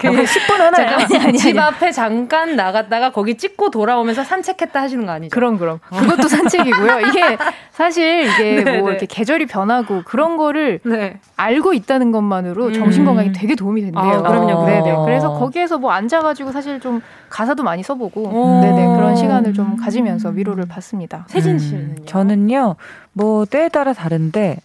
[0.00, 0.96] 그 10분 하나요?
[0.96, 5.32] 아니, 아니, 집 앞에 잠깐 나갔다가 거기 찍고 돌아오면서 산책했다 하시는 거 아니죠?
[5.32, 7.00] 그럼 그럼 그것도 산책이고요.
[7.00, 7.38] 이게
[7.70, 8.96] 사실 이게 네, 뭐 네.
[8.96, 11.18] 이렇게 계절이 변하고 그런 거를 네.
[11.36, 12.72] 알고 있다는 것만으로 음.
[12.72, 14.02] 정신 건강에 되게 도움이 된대요.
[14.02, 14.66] 아, 그럼요.
[14.66, 14.96] 네네.
[15.04, 20.66] 그래서 거기에서 뭐 앉아가지고 사실 좀 가사도 많이 써보고 네네 그런 시간을 좀 가지면서 위로를
[20.66, 21.26] 받습니다.
[21.28, 21.84] 세진 씨는요?
[21.84, 22.76] 음, 저는요
[23.12, 24.58] 뭐 때에 따라 다른데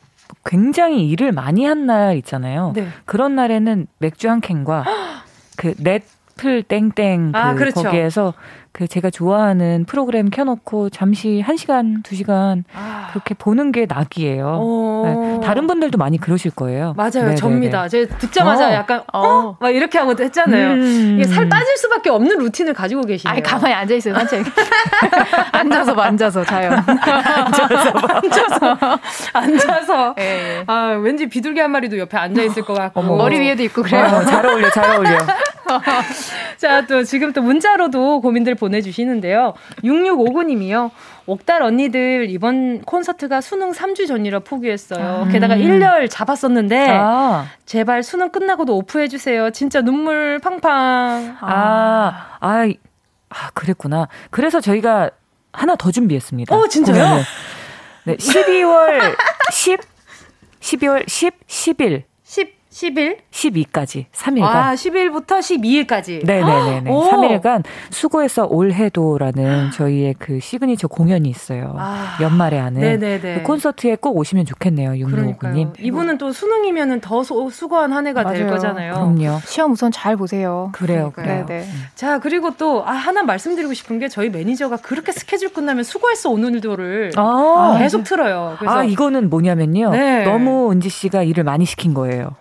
[0.46, 2.74] 굉장히 일을 많이 한 날 있잖아요.
[2.76, 2.88] 네.
[3.06, 4.86] 그런 날에는 맥주 한 캔과
[5.58, 7.84] 그 넷플 땡땡 그 아, 그렇죠.
[7.84, 8.34] 거기에서
[8.74, 13.08] 그 제가 좋아하는 프로그램 켜놓고 잠시 1시간, 2시간 아.
[13.12, 14.60] 그렇게 보는 게 낙이에요.
[14.62, 15.38] 어.
[15.42, 15.46] 네.
[15.46, 16.94] 다른 분들도 많이 그러실 거예요.
[16.96, 17.12] 맞아요.
[17.16, 17.36] 네네네.
[17.36, 17.88] 접니다.
[17.90, 18.74] 제가 듣자마자 어.
[18.74, 19.20] 약간 어.
[19.28, 19.58] 어?
[19.60, 20.72] 막 이렇게 하고 했잖아요.
[20.72, 21.18] 음.
[21.20, 23.34] 이게 살 빠질 수밖에 없는 루틴을 가지고 계시네요.
[23.34, 24.14] 아니, 가만히 앉아 있어요.
[24.16, 24.46] 산책.
[25.52, 26.72] 앉아서 앉아서 자요.
[26.72, 29.00] 앉아서 앉아서
[29.34, 30.14] 앉아서.
[30.16, 30.64] 네.
[30.68, 33.18] 아, 왠지 비둘기 한 마리도 옆에 앉아 있을 것 같고 어머.
[33.18, 34.06] 머리 위에도 있고 그래요.
[34.06, 34.70] 어, 잘 어울려.
[34.70, 35.18] 잘 어울려.
[36.58, 39.54] 자, 또 지금 또 문자로도 고민들 보내주시는데요.
[39.84, 40.92] 6659님이요.
[41.26, 45.26] 옥달 언니들 이번 콘서트가 수능 3주 전이라 포기했어요.
[45.26, 45.28] 아.
[45.28, 47.48] 게다가 1열 잡았었는데 아.
[47.66, 49.50] 제발 수능 끝나고도 오프해 주세요.
[49.50, 51.38] 진짜 눈물 팡팡.
[51.42, 52.38] 아.
[52.40, 52.68] 아.
[53.30, 54.08] 아, 그랬구나.
[54.30, 55.10] 그래서 저희가
[55.54, 56.56] 하나 더 준비했습니다.
[56.56, 57.22] 어, 진짜요?
[58.06, 59.16] 네, 12월
[59.52, 59.80] 10
[60.60, 62.04] 12월 10, 10일
[62.72, 63.18] 10 10일?
[63.32, 64.06] 12까지.
[64.14, 64.44] 3일간.
[64.44, 66.26] 아, 10일부터 12일까지.
[66.26, 66.90] 네네네네.
[66.90, 71.76] 3일간 수고해서 올해도라는 저희의 그 시그니처 공연이 있어요.
[71.78, 72.82] 아, 연말에 하는.
[72.82, 73.36] 네네네.
[73.36, 75.74] 그 콘서트에 꼭 오시면 좋겠네요, 윤모구님.
[75.80, 78.38] 이분은 또 수능이면은 더 수, 수고한 한 해가 맞아요.
[78.38, 78.94] 될 거잖아요.
[78.94, 79.40] 그럼요.
[79.46, 80.70] 시험 우선 잘 보세요.
[80.74, 81.46] 그래요, 그래요.
[81.46, 81.64] 네네.
[81.64, 81.84] 음.
[81.96, 87.12] 자, 그리고 또, 아, 하나 말씀드리고 싶은 게 저희 매니저가 그렇게 스케줄 끝나면 수고했어, 오늘도를.
[87.18, 88.56] 아, 계속 틀어요.
[88.60, 89.92] 그래서 아, 이거는 뭐냐면요.
[89.92, 90.24] 네.
[90.24, 92.36] 너무 은지 씨가 일을 많이 시킨 거예요.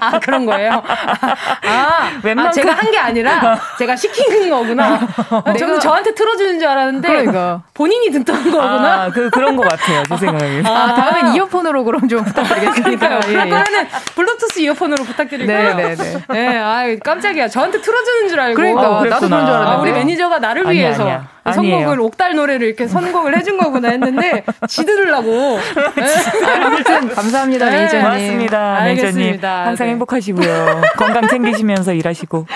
[0.00, 0.82] 아, 그런 거예요?
[0.86, 2.48] 아, 웬만큼...
[2.48, 5.00] 아, 제가 한 게 아니라 제가 시킨 거구나.
[5.44, 7.62] 아, 저는 저한테 틀어주는 줄 알았는데 그러니까.
[7.74, 9.02] 본인이 듣던 거구나.
[9.04, 10.02] 아, 그, 그런 것 같아요.
[10.10, 10.62] 제 생각에.
[10.64, 13.16] 아, 다음엔 이어폰으로 그럼 좀 부탁드리겠습니다.
[13.16, 15.56] 예, 그럴 거는 블루투스 이어폰으로 부탁드리고요.
[15.56, 15.94] 네네네.
[15.96, 16.18] 네, 네.
[16.28, 17.48] 네, 아 깜짝이야.
[17.48, 18.54] 저한테 틀어주는 줄 알고.
[18.56, 19.72] 그러니까, 어, 나도 그런 줄 알았는데.
[19.76, 21.02] 아, 우리 매니저가 나를 아니야, 위해서.
[21.02, 21.26] 아니야.
[21.52, 25.58] 선곡을 옥달 노래를 이렇게 선곡을 해준 거구나 했는데 지들으려고.
[25.96, 26.54] 네.
[26.62, 27.76] 아무튼 감사합니다, 네.
[27.78, 28.04] 매니저님.
[28.06, 29.38] 맞습니다, 매니저님.
[29.42, 29.92] 항상 네.
[29.92, 30.82] 행복하시고요.
[30.96, 32.46] 건강 챙기시면서 일하시고.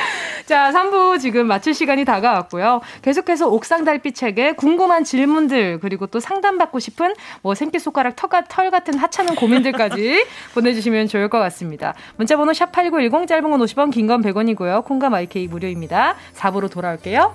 [0.46, 2.80] 자, 3부 지금 마칠 시간이 다가왔고요.
[3.02, 7.12] 계속해서 옥상 달빛 책에 궁금한 질문들 그리고 또 상담받고 싶은
[7.42, 10.24] 뭐 생기손가락 털 같은 하찮은 고민들까지
[10.54, 11.94] 보내주시면 좋을 것 같습니다.
[12.16, 14.84] 문자번호 샵 #8910 짧은 건 50원, 긴 건 100원이고요.
[14.84, 16.14] 콩과 마이케이 무료입니다.
[16.34, 17.34] 4부로 돌아올게요.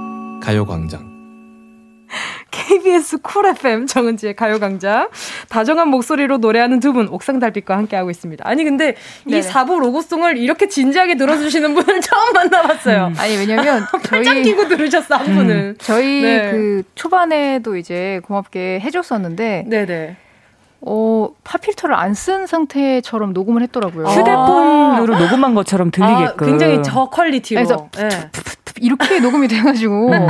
[0.41, 1.11] 가요광장.
[2.49, 5.09] KBS Cool FM 정은지의 가요광장.
[5.49, 8.43] 다정한 목소리로 노래하는 두 분, 옥상 달빛과 함께하고 있습니다.
[8.47, 9.39] 아니, 근데 네네.
[9.39, 13.07] 이 4부 로고송을 이렇게 진지하게 들어주시는 분은 처음 만나봤어요.
[13.07, 13.15] 음.
[13.17, 13.85] 아니, 왜냐면.
[14.09, 15.55] 팔짱 끼고 들으셨어, 한 분은.
[15.55, 15.75] 음.
[15.79, 16.51] 저희 네.
[16.51, 19.65] 그 초반에도 이제 고맙게 해줬었는데.
[19.67, 20.17] 네네.
[20.83, 24.05] 어, pop filter를 안 쓴 상태처럼 녹음을 했더라고요.
[24.07, 26.45] 휴대폰으로 아~ 녹음한 것처럼 들리게끔.
[26.45, 27.63] 아, 굉장히 저퀄리티로.
[27.63, 28.29] 그래서 네.
[28.79, 30.27] 이렇게 녹음이 돼가지고 음.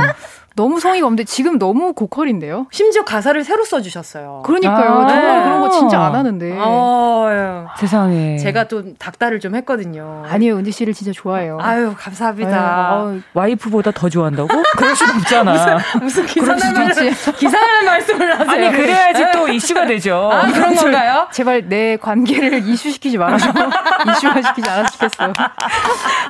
[0.54, 2.66] 너무 성의가 없는데 지금 너무 고퀄인데요?
[2.70, 4.42] 심지어 가사를 새로 써주셨어요.
[4.44, 5.00] 그러니까요.
[5.00, 6.56] 아~ 정말 그런 거 진짜 안 하는데.
[6.58, 8.36] 아~ 세상에.
[8.38, 10.22] 제가 또 닭다를 좀 했거든요.
[10.26, 11.58] 아니요, 은지 씨를 진짜 좋아해요.
[11.60, 12.90] 아유, 감사합니다.
[12.90, 14.48] 아유, 와이프보다 더 좋아한다고?
[14.76, 15.52] 그럴 순 없잖아.
[15.52, 16.94] 무슨, 무슨 기사날,
[17.36, 18.50] 기사날 말씀을 하세요.
[18.50, 20.30] 아니, 그래야지 또 이슈가 되죠.
[20.32, 21.28] 아, 그런 건가요?
[21.32, 23.52] 제발 내 관계를 이슈시키지 말아줘.
[24.16, 25.32] 이슈화 시키지 않았으면 좋겠어요.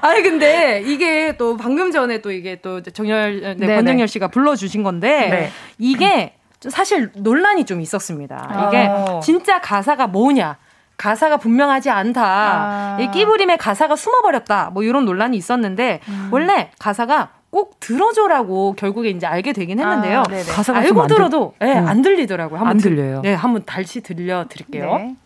[0.00, 5.28] 아니, 근데 이게 또 방금 전에 또 이게 또 정열, 네, 권정열 씨가 불러주신 건데
[5.28, 5.50] 네.
[5.78, 6.34] 이게
[6.68, 8.66] 사실 논란이 좀 있었습니다.
[8.68, 9.20] 이게 아.
[9.20, 10.56] 진짜 가사가 뭐냐.
[10.96, 12.22] 가사가 분명하지 않다.
[12.24, 12.98] 아.
[13.00, 14.70] 이 끼부림의 가사가 숨어버렸다.
[14.72, 16.28] 뭐 이런 논란이 있었는데 음.
[16.30, 20.20] 원래 가사가 꼭 들어줘라고 결국에 이제 알게 되긴 했는데요.
[20.20, 21.66] 아, 가사가 알고 들어도 들...
[21.66, 21.86] 네, 음.
[21.86, 22.60] 안 들리더라고요.
[22.60, 23.20] 한번 안 들려요.
[23.22, 24.96] 네, 한번 다시 들려 드릴게요.
[24.96, 25.16] 네.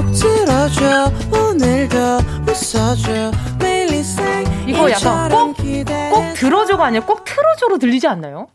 [0.00, 1.98] 꼭 들어줘 오늘도
[2.48, 3.92] 웃어줘 매일
[4.66, 8.48] 이거 약간 꼭, 꼭 들어줘가 아니라 꼭 틀어줘로 들리지 않나요?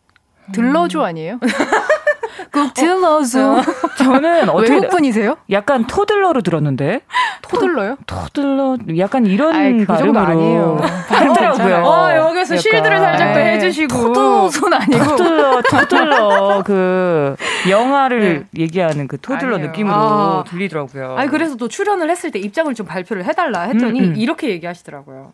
[0.52, 1.40] 들러줘 아니에요?
[2.52, 3.58] 꼭 들러줘.
[3.58, 3.62] 어,
[3.98, 5.38] 저는 어떻게 외국 분이세요?
[5.52, 7.02] 약간 토들러로 들었는데.
[7.42, 7.98] 토들러요?
[8.06, 10.82] 토들러 약간 이런 아이, 그 발음으로 아니에요.
[11.08, 11.76] 하더라고요.
[11.86, 13.96] 어, 여기서 실드를 살짝 또 해주시고.
[14.14, 15.06] 토도손 아니고.
[15.16, 17.36] 토들러, 토들러 그
[17.70, 18.62] 영화를 네.
[18.62, 19.72] 얘기하는 그 토들러 아니에요.
[19.72, 20.44] 느낌으로 아.
[20.48, 21.16] 들리더라고요.
[21.18, 24.16] 아니 그래서 또 출연을 했을 때 입장을 좀 발표를 해달라 했더니 음, 음.
[24.16, 25.34] 이렇게 얘기하시더라고요.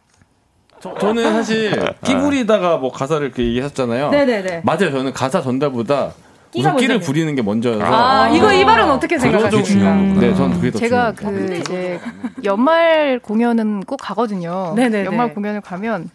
[0.81, 1.71] 저, 는 사실
[2.03, 4.09] 끼 부리다가 뭐 가사를 이렇게 얘기했잖아요.
[4.09, 4.61] 네네네.
[4.65, 4.91] 맞아요.
[4.91, 6.11] 저는 가사 전달보다
[6.51, 7.83] 끼가 끼를 부리는 게 먼저여서.
[7.85, 9.95] 아, 아, 이거 이 발은 어떻게 생각하십니까?
[10.19, 11.99] 네, 저는 그게 더 제가 그 아, 이제
[12.43, 14.73] 연말 공연은 꼭 가거든요.
[14.75, 16.09] 네네 연말 공연을 가면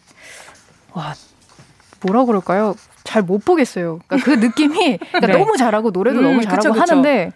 [0.92, 1.14] 와
[2.02, 2.74] 뭐라 그럴까요?
[3.04, 4.00] 잘 못 보겠어요.
[4.08, 5.32] 그러니까 그 느낌이 그러니까 네.
[5.38, 6.80] 너무 잘하고 노래도 음, 너무 잘하고 그쵸, 그쵸.
[6.82, 7.32] 하는데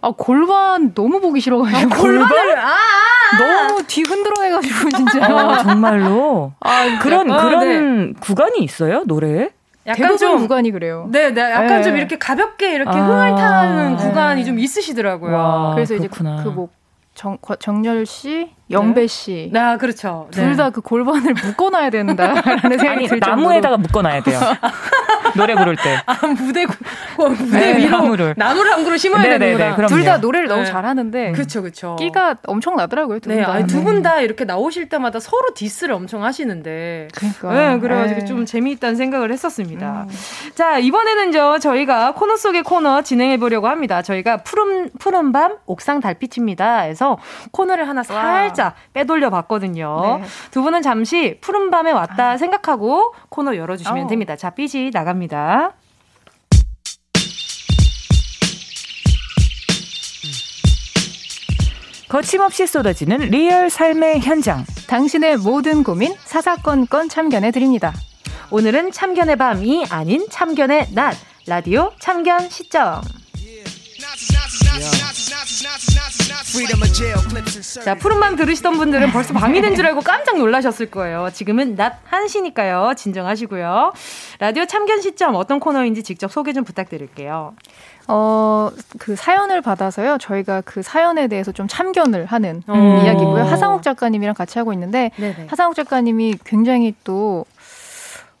[0.00, 5.24] 아 골반 너무 보기 싫어가지고 아, 골반을 아, 아, 아, 너무 뒤 흔들어 해가지고 진짜
[5.26, 8.20] 아, 정말로 아, 그런 아, 그런 네.
[8.20, 9.50] 구간이 있어요 노래에?
[9.86, 11.08] 약간 좀 구간이 그래요.
[11.10, 11.82] 네, 네, 약간 네.
[11.82, 14.04] 좀 이렇게 가볍게 이렇게 아, 흥을 타는 네.
[14.04, 15.34] 구간이 좀 있으시더라고요.
[15.34, 16.34] 와, 그래서 그렇구나.
[16.34, 16.68] 이제 그뭐
[17.14, 19.50] 정, 정열 씨, 영배 씨.
[19.52, 20.28] 네, 아, 그렇죠.
[20.30, 20.88] 둘 다그 네.
[20.88, 22.44] 골반을 묶어놔야 된다라는
[22.78, 24.38] 생각이 아니, 나무에다가 묶어놔야 돼요.
[25.38, 25.96] 노래 부를 때.
[26.06, 29.76] 아 무대 어, 무대 네, 위로 나무를 나무를 한 그루 심어야 네, 되는구나.
[29.76, 30.66] 네, 둘다 노래를 너무 네.
[30.66, 31.32] 잘하는데.
[31.32, 31.96] 그렇죠, 그렇죠.
[31.96, 33.20] 끼가 엄청 나더라고요.
[33.20, 37.08] 두 네, 두분 다 이렇게 나오실 때마다 서로 디스를 엄청 하시는데.
[37.14, 37.52] 그러니까.
[37.52, 40.06] 네, 그래가지고 좀 재미있다는 생각을 했었습니다.
[40.08, 40.14] 음.
[40.54, 44.02] 자 이번에는 저 저희가 코너 속의 코너 진행해 보려고 합니다.
[44.02, 46.80] 저희가 푸른 푸른 밤 옥상 달빛입니다.
[46.80, 47.18] 해서
[47.52, 48.74] 코너를 하나 살짝 와.
[48.92, 50.20] 빼돌려 봤거든요.
[50.50, 52.36] 두 분은 잠시 푸른 밤에 왔다 아.
[52.36, 54.06] 생각하고 코너 열어주시면 오.
[54.08, 54.36] 됩니다.
[54.36, 55.27] 자 삐지 나갑니다.
[62.08, 64.64] 거침없이 쏟아지는 리얼 삶의 현장.
[64.86, 67.92] 당신의 모든 고민 사사건건 참견해 드립니다.
[68.50, 71.16] 오늘은 참견의 밤이 아닌 참견의 낮.
[71.46, 73.02] 라디오 참견 시점.
[77.84, 81.28] 자, 푸른밤 들으시던 분들은 벌써 밤이 된 줄 알고 깜짝 놀라셨을 거예요.
[81.32, 82.96] 지금은 낮 1시니까요.
[82.96, 83.92] 진정하시고요.
[84.40, 87.54] 라디오 참견 시점 어떤 코너인지 직접 소개 좀 부탁드릴게요.
[88.08, 90.16] 어, 그 사연을 받아서요.
[90.18, 93.00] 저희가 그 사연에 대해서 좀 참견을 하는 음.
[93.04, 93.44] 이야기고요.
[93.44, 95.46] 하상욱 작가님이랑 같이 하고 있는데 네네.
[95.48, 97.44] 하상욱 작가님이 굉장히 또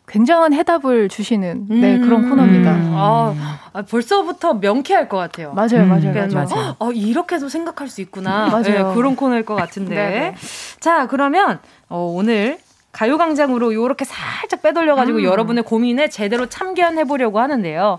[0.08, 2.02] 굉장한 해답을 주시는 네, 음.
[2.02, 2.72] 그런 코너입니다.
[2.72, 2.92] 음.
[2.94, 3.34] 아,
[3.72, 5.52] 아, 벌써부터 명쾌할 것 같아요.
[5.52, 5.88] 맞아요, 음.
[5.88, 6.32] 맞아요, 맞아요.
[6.32, 6.76] 맞아요.
[6.78, 8.46] 어, 이렇게도 생각할 수 있구나.
[8.46, 8.88] 음, 맞아요.
[8.88, 9.94] 네, 그런 코너일 것 같은데.
[9.94, 10.34] 네네.
[10.80, 12.58] 자, 그러면 어, 오늘
[12.92, 15.24] 가요광장으로 이렇게 살짝 빼돌려가지고 음.
[15.24, 17.98] 여러분의 고민에 제대로 참견해 보려고 하는데요.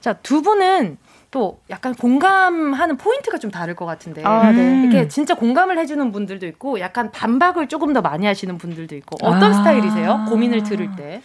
[0.00, 0.98] 자, 두 분은
[1.30, 4.82] 또 약간 공감하는 포인트가 좀 다를 것 같은데 아, 네.
[4.82, 9.50] 이렇게 진짜 공감을 해주는 분들도 있고 약간 반박을 조금 더 많이 하시는 분들도 있고 어떤
[9.50, 9.52] 아.
[9.52, 10.26] 스타일이세요?
[10.28, 11.22] 고민을 들을 때?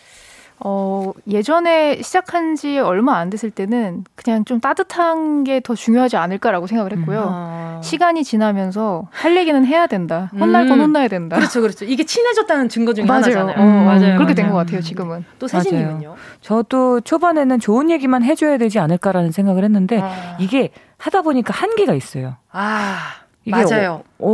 [0.63, 6.65] 어, 예전에 시작한 지 얼마 안 됐을 때는 그냥 좀 따뜻한 게 더 중요하지 않을까라고
[6.67, 7.19] 생각을 했고요.
[7.21, 7.25] 음.
[7.29, 7.81] 아.
[7.83, 10.31] 시간이 지나면서 할 얘기는 해야 된다.
[10.39, 10.85] 혼날 건 음.
[10.85, 11.35] 혼나야 된다.
[11.35, 11.85] 그렇죠, 그렇죠.
[11.85, 13.23] 이게 친해졌다는 증거 중에 맞아요.
[13.23, 13.55] 하나잖아요.
[13.57, 14.15] 어, 음, 맞아요.
[14.17, 15.23] 그렇게 된 것 같아요, 지금은.
[15.39, 16.15] 또 세진님은요?
[16.41, 20.37] 저도 초반에는 좋은 얘기만 해줘야 되지 않을까라는 생각을 했는데 아.
[20.39, 22.35] 이게 하다 보니까 한계가 있어요.
[22.51, 22.97] 아,
[23.47, 24.03] 맞아요.
[24.19, 24.27] 어,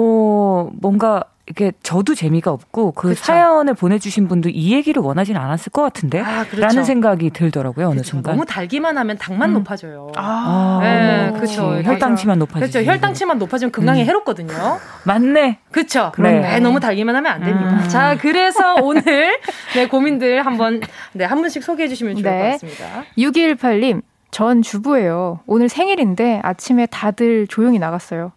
[0.66, 3.24] 어 뭔가 이게 저도 재미가 없고 그 그쵸.
[3.24, 6.62] 사연을 보내주신 분도 이 얘기를 원하지는 않았을 것 같은데 아, 그렇죠.
[6.62, 8.10] 라는 생각이 들더라고요 어느 그쵸.
[8.12, 9.54] 순간 너무 달기만 하면 당만 음.
[9.56, 10.12] 높아져요.
[10.18, 11.82] 아, 네, 그렇죠.
[11.82, 12.80] 혈당치만 높아지죠.
[12.80, 12.91] 그렇죠.
[12.91, 14.08] 혈당치만 높아지면 건강에 음.
[14.08, 14.80] 해롭거든요.
[15.06, 15.60] 맞네.
[15.72, 16.12] 그렇죠.
[16.18, 16.41] 네.
[16.41, 16.60] 네.
[16.60, 17.70] 너무 달기만 하면 안 됩니다.
[17.82, 17.88] 음.
[17.88, 19.39] 자, 그래서 오늘
[19.74, 20.82] 네 고민들 한번
[21.14, 22.41] 네, 한 분씩 소개해 주시면 좋을 네.
[22.41, 23.04] 것 같습니다.
[23.18, 25.39] 6218님, 전 주부예요.
[25.48, 28.34] 오늘 생일인데 아침에 다들 조용히 나갔어요.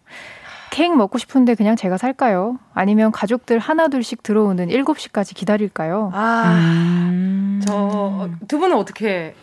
[0.71, 2.57] 케이크 먹고 싶은데 그냥 제가 살까요?
[2.73, 6.09] 아니면 가족들 하나둘씩 들어오는 7시까지 기다릴까요?
[6.13, 7.61] 아, 음.
[7.63, 9.35] 저두 분은 어떻게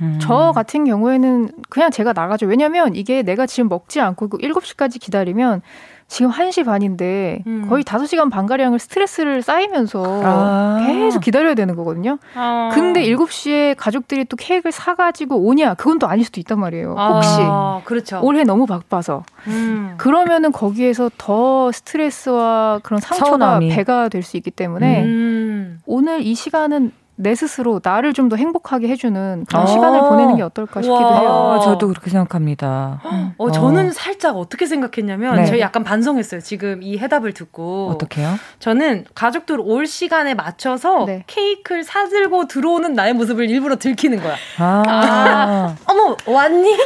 [0.00, 0.18] 음.
[0.20, 2.46] 저 같은 경우에는 그냥 제가 나가죠.
[2.46, 5.60] 왜냐면 이게 내가 지금 먹지 않고 7시까지 기다리면
[6.08, 7.66] 지금 1시 반인데 음.
[7.68, 10.84] 거의 5시간 반가량을 스트레스를 쌓이면서 아.
[10.86, 12.18] 계속 기다려야 되는 거거든요.
[12.34, 12.70] 아.
[12.72, 15.74] 근데 7시에 가족들이 또 케이크를 사가지고 오냐?
[15.74, 16.94] 그건 또 아닐 수도 있단 말이에요.
[16.96, 17.28] 혹시.
[17.40, 17.80] 아.
[17.84, 18.20] 그렇죠.
[18.22, 19.24] 올해 너무 바빠서.
[19.48, 19.94] 음.
[19.98, 23.68] 그러면은 거기에서 더 스트레스와 그런 상처가 서운함이.
[23.70, 25.80] 배가 될 수 있기 때문에 음.
[25.86, 30.42] 오늘 이 시간은 내 스스로 나를 좀 더 행복하게 해주는 그런 아~ 시간을 보내는 게
[30.42, 31.60] 어떨까 싶기도 해요.
[31.62, 33.00] 저도 그렇게 생각합니다.
[33.04, 35.46] 어, 어, 저는 살짝 어떻게 생각했냐면 네.
[35.46, 36.40] 저희 약간 반성했어요.
[36.40, 38.34] 지금 이 해답을 듣고 어떻게요?
[38.58, 41.22] 저는 가족들 올 시간에 맞춰서 네.
[41.28, 44.34] 케이크를 사들고 들어오는 나의 모습을 일부러 들키는 거야.
[44.58, 46.74] 아, 아 어머 왔니?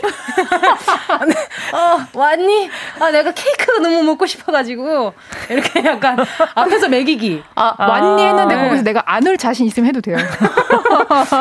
[1.72, 2.68] 어 왔니?
[3.00, 5.12] 아 내가 케이크가 너무 먹고 싶어가지고
[5.48, 6.18] 이렇게 약간
[6.54, 7.42] 앞에서 먹이기.
[7.54, 10.16] 아, 왔니 했는데 아, 거기서 내가 안 올 자신 있으면 해도 돼요.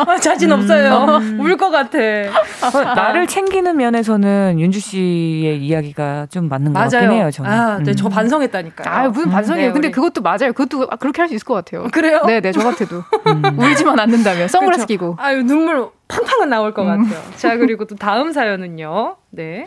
[0.07, 1.17] 아, 자신 없어요.
[1.21, 1.39] 음.
[1.41, 1.97] 울것 같아.
[1.97, 6.89] 어, 나를 챙기는 면에서는 윤주 씨의 이야기가 좀 맞는 것 맞아요.
[6.89, 7.31] 같긴 해요.
[7.31, 7.49] 저는.
[7.51, 7.95] 아, 네, 음.
[7.95, 8.93] 저 반성했다니까요.
[8.93, 9.67] 아, 무슨 반성이에요.
[9.67, 10.53] 네, 근데 그것도 맞아요.
[10.53, 11.83] 그것도 그렇게 할 수 있을 것 같아요.
[11.91, 12.21] 그래요?
[12.25, 13.59] 네, 네, 저 같아도 음.
[13.59, 14.87] 울지만 않는다면 선글라스 그렇죠.
[14.87, 15.15] 끼고.
[15.19, 17.03] 아유 눈물 팡팡은 나올 것 음.
[17.03, 17.21] 같아요.
[17.35, 19.15] 자, 그리고 또 다음 사연은요.
[19.29, 19.65] 네.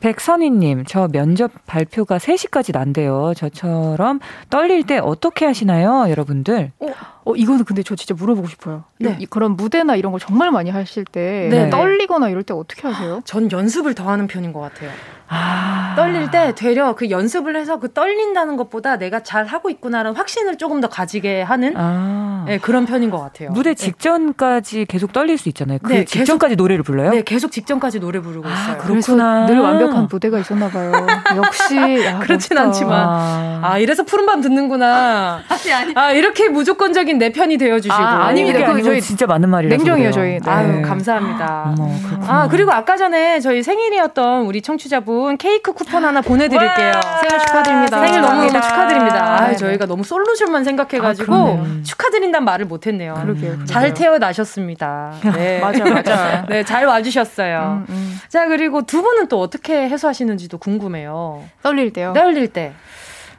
[0.00, 3.32] 백선희님, 저 면접 발표가 3시까지 난대요.
[3.36, 6.72] 저처럼 떨릴 때 어떻게 하시나요, 여러분들?
[6.80, 6.86] 어,
[7.24, 8.84] 어 이거는 근데 저 진짜 물어보고 싶어요.
[8.98, 9.16] 네.
[9.18, 11.70] 이, 그런 무대나 이런 걸 정말 많이 하실 때 네.
[11.70, 13.20] 떨리거나 이럴 때 어떻게 하세요?
[13.24, 14.90] 전 연습을 더 하는 편인 것 같아요.
[15.26, 15.94] 아.
[15.96, 20.80] 떨릴 때 되려 그 연습을 해서 그 떨린다는 것보다 내가 잘 하고 있구나라는 확신을 조금
[20.82, 22.44] 더 가지게 하는 아.
[22.46, 23.50] 네, 그런 편인 것 같아요.
[23.50, 23.74] 무대 네.
[23.74, 24.84] 직전까지 네.
[24.84, 25.78] 계속 떨릴 수 있잖아요.
[25.82, 27.10] 그 네, 직전까지 계속, 노래를 불러요?
[27.10, 28.78] 네, 계속 직전까지 노래 부르고 아, 있어요.
[28.78, 29.46] 그렇구나.
[29.46, 30.92] 늘 완벽한 무대가 있었나 봐요.
[31.36, 32.62] 역시 야, 그렇진 멋있다.
[32.62, 33.60] 않지만 아.
[33.62, 35.40] 아, 이래서 푸른밤 듣는구나.
[35.48, 35.92] 아니 아니.
[35.96, 37.94] 아 이렇게 무조건적인 긍정적인 내 편이 되어주시고.
[37.94, 38.72] 아, 아닙니다.
[38.72, 39.76] 그 저희 진짜 맞는 말이라서.
[39.76, 40.38] 냉정이에요, 저희.
[40.40, 40.50] 네.
[40.50, 41.74] 아유, 감사합니다.
[41.78, 41.90] 어머,
[42.26, 46.92] 아, 그리고 아까 전에 저희 생일이었던 우리 청취자분 케이크 쿠폰 하나 보내드릴게요.
[47.20, 48.00] 생일 축하드립니다.
[48.00, 49.40] 생일 너무 너무 축하드립니다.
[49.40, 53.14] 아, 저희가 너무 솔루션만 생각해가지고 아, 축하드린다는 말을 못했네요.
[53.14, 53.64] 그러게요.
[53.64, 55.14] 잘 태어나셨습니다.
[55.34, 55.60] 네.
[55.60, 56.46] 맞아, 맞아.
[56.48, 57.84] 네, 잘 와주셨어요.
[57.88, 58.18] 음, 음.
[58.28, 61.44] 자, 그리고 두 분은 또 어떻게 해소하시는지도 궁금해요.
[61.62, 62.12] 떨릴 때요?
[62.14, 62.72] 떨릴 때.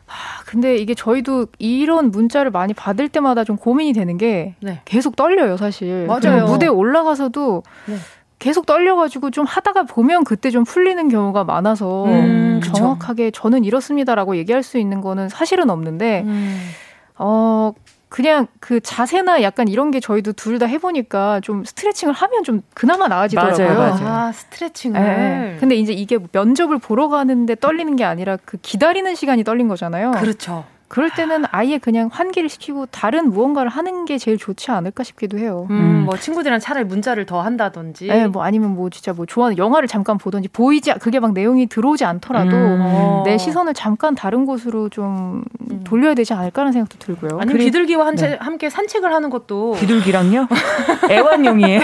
[0.08, 4.82] 아, 근데 이게 저희도 이런 문자를 많이 받을 때마다 좀 고민이 되는 게 네.
[4.86, 6.06] 계속 떨려요, 사실.
[6.08, 6.46] 맞아요.
[6.46, 7.96] 무대에 올라가서도 네.
[8.38, 14.62] 계속 떨려가지고 좀 하다가 보면 그때 좀 풀리는 경우가 많아서 음, 정확하게 저는 이렇습니다라고 얘기할
[14.62, 16.70] 수 있는 거는 사실은 없는데 음.
[17.18, 17.72] 어
[18.16, 23.10] 그냥 그 자세나 약간 이런 게 저희도 둘 다 해보니까 좀 스트레칭을 하면 좀 그나마
[23.10, 23.68] 나아지더라고요.
[23.68, 24.08] 맞아요, 맞아요.
[24.08, 25.02] 아, 스트레칭을.
[25.02, 25.58] 네.
[25.60, 30.12] 근데 이제 이게 면접을 보러 가는데 떨리는 게 아니라 그 기다리는 시간이 떨린 거잖아요.
[30.12, 30.64] 그렇죠.
[30.88, 35.66] 그럴 때는 아예 그냥 환기를 시키고 다른 무언가를 하는 게 제일 좋지 않을까 싶기도 해요.
[35.72, 36.06] 음, 음.
[36.06, 38.08] 뭐 친구들이랑 차라리 문자를 더 한다든지.
[38.08, 42.06] 네, 뭐 아니면 뭐 진짜 뭐 좋아하는 영화를 잠깐 보든지 보이지 그게 막 내용이 들어오지
[42.06, 43.24] 않더라도 음.
[43.26, 45.82] 내 시선을 잠깐 다른 곳으로 좀 음.
[45.84, 47.40] 돌려야 되지 않을까라는 생각도 들고요.
[47.40, 48.38] 아니면 그래, 비둘기와 한채, 네.
[48.40, 50.48] 함께 산책을 하는 것도 비둘기랑요?
[51.10, 51.82] 애완용이에요.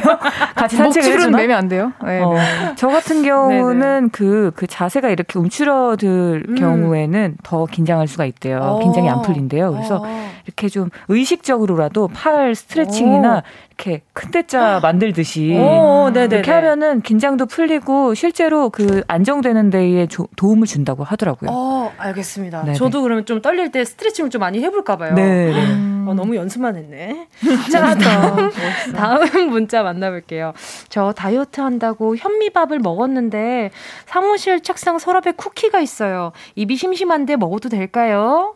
[0.56, 1.38] 같이 산책을 해주나?
[1.38, 1.92] 매면 안 돼요.
[2.06, 2.34] 네, 어.
[2.34, 2.74] 네.
[2.76, 6.56] 저 같은 경우는 그그 그 자세가 이렇게 움츠러들 음.
[6.56, 8.60] 경우에는 더 긴장할 수가 있대요.
[8.62, 8.91] 어.
[8.92, 9.72] 긴장이 안 풀린대요.
[9.72, 10.32] 그래서 어.
[10.46, 13.42] 이렇게 좀 의식적으로라도 팔 스트레칭이나 오.
[13.78, 20.68] 이렇게 큰 대자 만들듯이 오, 이렇게 하면은 긴장도 풀리고 실제로 그 안정되는 데에 조, 도움을
[20.68, 21.50] 준다고 하더라고요.
[21.52, 22.64] 어, 알겠습니다.
[22.64, 22.74] 네네.
[22.76, 25.14] 저도 그러면 좀 떨릴 때 스트레칭을 좀 많이 해볼까 봐요.
[25.16, 25.52] 네.
[25.52, 26.06] 음.
[26.08, 27.28] 어, 너무 연습만 했네.
[27.72, 28.52] 자, 다음,
[28.96, 30.54] 다음 문자 만나볼게요.
[30.90, 33.72] 저 다이어트 한다고 현미밥을 먹었는데
[34.06, 36.32] 사무실 책상 서랍에 쿠키가 있어요.
[36.56, 38.56] 입이 심심한데 먹어도 될까요?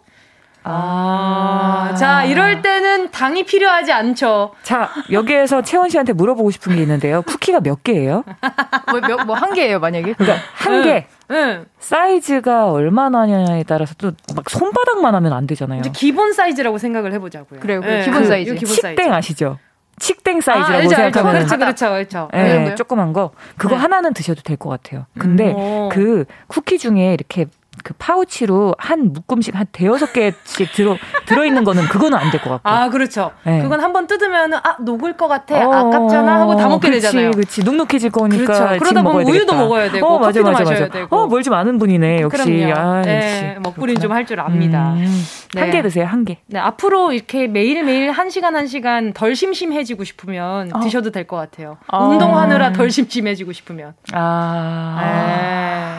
[0.65, 1.89] 아.
[1.91, 1.95] 아.
[1.95, 4.51] 자, 이럴 때는 당이 필요하지 않죠.
[4.63, 7.21] 자, 여기에서 채원 씨한테 물어보고 싶은 게 있는데요.
[7.21, 8.23] 쿠키가 몇 개예요?
[8.91, 10.13] 뭐, 몇, 뭐, 한 개예요, 만약에?
[10.13, 11.07] 그러니까, 한 개.
[11.31, 11.65] 응.
[11.79, 15.79] 사이즈가 얼마나냐에 따라서 또 막 손바닥만 하면 안 되잖아요.
[15.79, 17.59] 이제 기본 사이즈라고 생각을 해보자고요.
[17.61, 18.03] 그래요, 네.
[18.03, 18.53] 기본 그 사이즈.
[18.55, 19.11] 기본 칙땡 사이즈.
[19.13, 19.57] 아시죠?
[19.97, 21.57] 칙땡 사이즈라고 아, 알죠, 생각하면 알죠.
[21.57, 22.29] 그렇죠, 그렇죠, 그렇죠.
[22.33, 23.81] 네, 조그만 거 그거 네.
[23.81, 25.05] 하나는 드셔도 될 것 같아요.
[25.17, 25.89] 근데 음.
[25.89, 27.45] 그 쿠키 중에 이렇게
[27.85, 32.49] 그 파우치로 한 묶음씩 한 대여섯 개씩 들어 들어 있는 거는 그거는 안 될 것
[32.49, 32.67] 같고.
[32.67, 33.31] 아 그렇죠.
[33.43, 33.61] 네.
[33.61, 37.29] 그건 한번 뜯으면은 아 녹을 것 같아 어, 아깝잖아 하고 다 먹게 그치, 되잖아요.
[37.29, 38.43] 그렇지 눅눅해질 거니까.
[38.43, 38.79] 그렇죠.
[38.83, 39.55] 그러다 보면 우유도 되겠다.
[39.55, 40.89] 먹어야 되고 어, 맞아, 맞아, 맞아.
[40.89, 41.15] 되고.
[41.15, 42.63] 어뭘 좀 아는 분이네 역시.
[42.75, 44.93] 아, 네, 먹부리는 좀할 줄 압니다.
[44.93, 45.05] 음,
[45.53, 45.61] 네.
[45.61, 46.37] 한개 드세요 한 개.
[46.47, 50.79] 네 앞으로 이렇게 매일 매일 한 시간 한 시간 덜 심심해지고 싶으면 어.
[50.79, 51.77] 드셔도 될 것 같아요.
[51.91, 52.05] 어.
[52.07, 53.93] 운동하느라 덜 심심해지고 싶으면.
[54.11, 54.97] 아.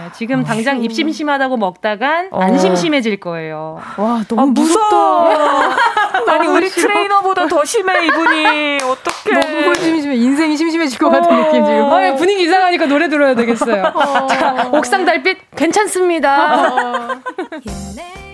[0.06, 2.58] 네, 지금 당장 입 심심하다고 먹 다간 안 어.
[2.58, 3.80] 심심해질 거예요.
[3.98, 6.32] 와, 너무 아, 무섭다.
[6.32, 6.88] 아니, 우리 싫어.
[6.88, 8.78] 트레이너보다 더 심해, 이분이.
[8.82, 9.40] 어떡해.
[9.62, 10.14] 너무 심심해.
[10.16, 11.84] 인생이 심심해질 것 같은 느낌 지금.
[11.92, 13.92] 아, 분위기 이상하니까 노래 들어야 되겠어요.
[13.94, 14.26] 어.
[14.28, 17.20] 자, 옥상 달빛 괜찮습니다.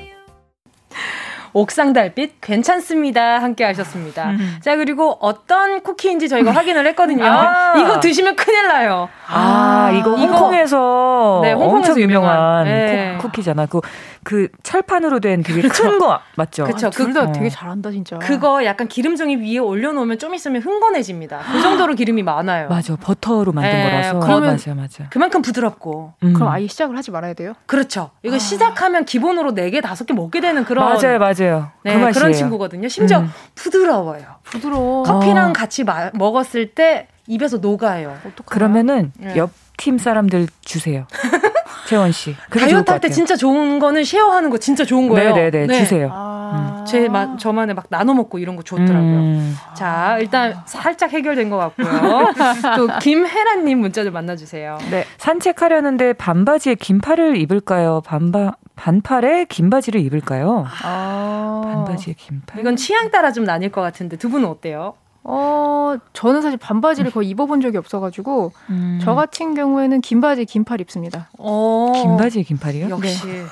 [1.52, 1.60] 어.
[1.60, 3.38] 옥상 달빛 괜찮습니다.
[3.38, 4.30] 함께 하셨습니다.
[4.30, 4.58] 음.
[4.62, 7.24] 자, 그리고 어떤 쿠키인지 저희가 확인을 했거든요.
[7.24, 7.74] 아.
[7.76, 9.08] 이거 드시면 큰일 나요.
[9.26, 13.18] 아, 아 이거 홍콩에서 네, 엄청 유명한, 유명한 네.
[13.20, 13.66] 쿠키잖아.
[13.66, 13.80] 그,
[14.24, 16.64] 그 철판으로 된 되게 큰 거 맞죠?
[16.64, 16.90] 그렇죠.
[16.90, 18.18] 둘다 그, 되게 잘한다 진짜.
[18.18, 21.40] 그거 약간 기름종이 위에 올려놓으면 좀 있으면 흥건해집니다.
[21.52, 22.68] 그 정도로 기름이 많아요.
[22.68, 24.20] 맞아, 버터로 만든 네, 거라서.
[24.20, 25.08] 그러면 맞아, 맞아.
[25.10, 26.14] 그만큼 부드럽고.
[26.22, 26.32] 음.
[26.34, 27.54] 그럼 아예 시작을 하지 말아야 돼요?
[27.66, 28.10] 그렇죠.
[28.22, 28.38] 이거 아.
[28.38, 30.84] 시작하면 기본으로 4개, 5개 먹게 되는 그런.
[30.84, 31.70] 맞아요, 맞아요.
[31.84, 32.88] 네, 그 그런 친구거든요.
[32.88, 33.30] 심지어 음.
[33.54, 34.24] 부드러워요.
[34.44, 35.02] 부드러워.
[35.02, 35.52] 커피랑 어.
[35.52, 38.10] 같이 마, 먹었을 때 입에서 녹아요.
[38.26, 38.44] 어떡하나?
[38.46, 39.36] 그러면은 네.
[39.36, 41.06] 옆팀 사람들 주세요.
[41.88, 42.36] 채원 씨.
[42.50, 45.34] 다이어트 할 때 진짜 좋은 거는 쉐어하는 거 진짜 좋은 거예요.
[45.34, 45.66] 네네네.
[45.66, 45.78] 네.
[45.78, 46.08] 주세요.
[46.12, 46.84] 아~ 음.
[46.86, 49.00] 제 마, 저만의 막 나눠 먹고 이런 거 좋더라고요.
[49.00, 49.56] 음.
[49.74, 52.32] 자, 일단 살짝 해결된 것 같고요.
[52.76, 54.78] 또 김혜란님 문자 좀 만나주세요.
[54.90, 55.04] 네.
[55.18, 58.00] 산책하려는데 반바지에 긴팔을 입을까요?
[58.04, 60.66] 반바 반팔에 긴 바지를 입을까요?
[60.82, 62.60] 아~ 반바지에 긴팔.
[62.60, 64.94] 이건 취향 따라 좀 나뉠 것 같은데 두 분은 어때요?
[65.24, 69.00] 어, 저는 사실 반바지를 거의 입어본 적이 없어가지고, 음.
[69.02, 71.28] 저 같은 경우에는 긴 바지, 긴팔 입습니다.
[71.38, 71.92] 어.
[71.94, 72.90] 긴 바지, 긴팔이요?
[72.90, 73.26] 역시.
[73.26, 73.44] 네.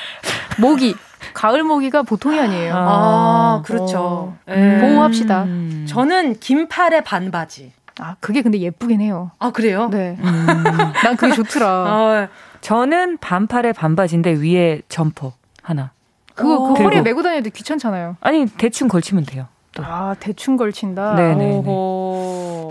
[0.60, 0.94] 모기.
[1.34, 2.74] 가을 모기가 보통이 아니에요.
[2.74, 3.98] 아, 아 그렇죠.
[4.00, 4.38] 어.
[4.48, 4.78] 음.
[4.80, 5.46] 보호합시다.
[5.86, 7.72] 저는 긴팔에 반바지.
[8.00, 9.30] 아, 그게 근데 예쁘긴 해요.
[9.38, 9.88] 아, 그래요?
[9.90, 10.16] 네.
[10.18, 10.46] 음.
[11.04, 11.66] 난 그게 좋더라.
[11.68, 12.28] 아,
[12.62, 15.92] 저는 반팔에 반바지인데 위에 점퍼 하나.
[16.34, 18.16] 그거 그 허리에 메고 다녀도 귀찮잖아요.
[18.20, 19.46] 아니, 대충 걸치면 돼요.
[19.74, 19.82] 또.
[19.84, 21.14] 아 대충 걸친다.
[21.16, 21.62] 네네.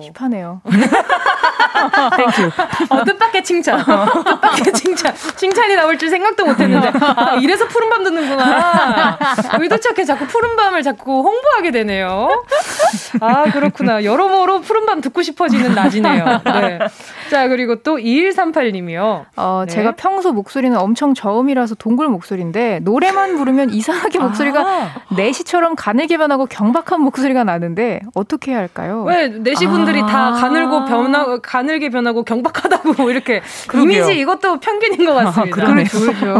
[0.02, 0.62] 힙하네요.
[2.17, 2.51] Thank you.
[2.89, 3.84] 어, 뜻밖의 칭찬.
[3.86, 5.16] 뜻밖의 칭찬.
[5.36, 9.18] 칭찬 칭찬이 나올 줄 생각도 못 했는데 아 이래서 푸른밤 듣는구나.
[9.60, 12.43] 의도치 않게 자꾸 푸른밤을 자꾸 홍보하게 되네요.
[13.20, 14.04] 아 그렇구나.
[14.04, 16.41] 여러모로 푸른밤 듣고 싶어지는 낮이네요.
[16.45, 16.80] 네.
[17.30, 19.26] 자 그리고 또 2138님이요.
[19.36, 19.74] 어 네.
[19.74, 24.91] 제가 평소 목소리는 엄청 저음이라서 동굴 목소리인데 노래만 부르면 이상하게 목소리가 아.
[25.16, 29.04] 내시처럼 가늘게 변하고 경박한 목소리가 나는데 어떻게 해야 할까요?
[29.04, 30.05] 왜 내시 분들 이 아.
[30.05, 33.91] 다 가늘고 변하 가늘게 변하고 경박하다고 이렇게 그러게요.
[34.03, 35.61] 이미지 이것도 편견인 것 같습니다.
[35.63, 36.39] 아, 그렇죠.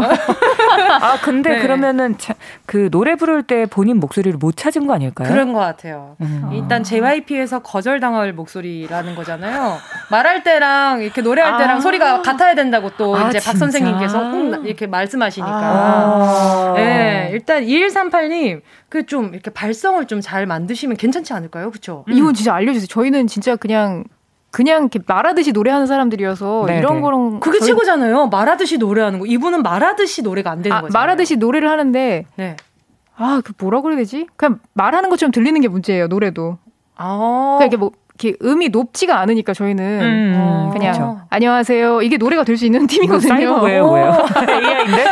[1.00, 1.58] 아 근데 네.
[1.62, 2.34] 그러면은 자,
[2.66, 5.28] 그 노래 부를 때 본인 목소리를 못 찾은 거 아닐까요?
[5.28, 6.16] 그런 것 같아요.
[6.20, 6.50] 음.
[6.52, 9.78] 일단 JYP에서 거절당할 목소리라는 거잖아요.
[10.10, 11.80] 말할 때랑 이렇게 노래할 때랑 아.
[11.80, 13.52] 소리가 같아야 된다고 또 아, 이제 진짜?
[13.52, 15.50] 박 선생님께서 꼭 이렇게 말씀하시니까.
[15.52, 16.72] 아.
[16.76, 21.70] 네, 일단 2138님 그 좀 이렇게 발성을 좀 잘 만드시면 괜찮지 않을까요?
[21.70, 22.04] 그렇죠?
[22.08, 22.12] 음.
[22.12, 22.86] 이건 진짜 알려주세요.
[22.86, 24.04] 저희는 진짜 그냥
[24.50, 26.78] 그냥 이렇게 말하듯이 노래하는 사람들이어서 네네.
[26.80, 27.00] 이런 네.
[27.02, 27.68] 거랑 그게 저희...
[27.68, 28.26] 최고잖아요.
[28.28, 29.26] 말하듯이 노래하는 거.
[29.26, 30.92] 이분은 말하듯이 노래가 안 되는 아, 거죠.
[30.92, 32.56] 말하듯이 노래를 하는데 네.
[33.16, 34.26] 아, 그 뭐라 그래야 되지?
[34.36, 36.58] 그냥 말하는 것처럼 들리는 게 문제예요, 노래도.
[36.96, 37.56] 아.
[37.58, 37.92] 그러니까 이게 뭐
[38.22, 41.20] 이렇게 음이 높지가 않으니까 저희는 음, 어, 그냥 그렇죠.
[41.30, 43.48] 안녕하세요 이게 노래가 될 수 있는 팀이거든요.
[43.56, 44.12] 뭐 왜요, 왜요?
[44.36, 45.04] AI인데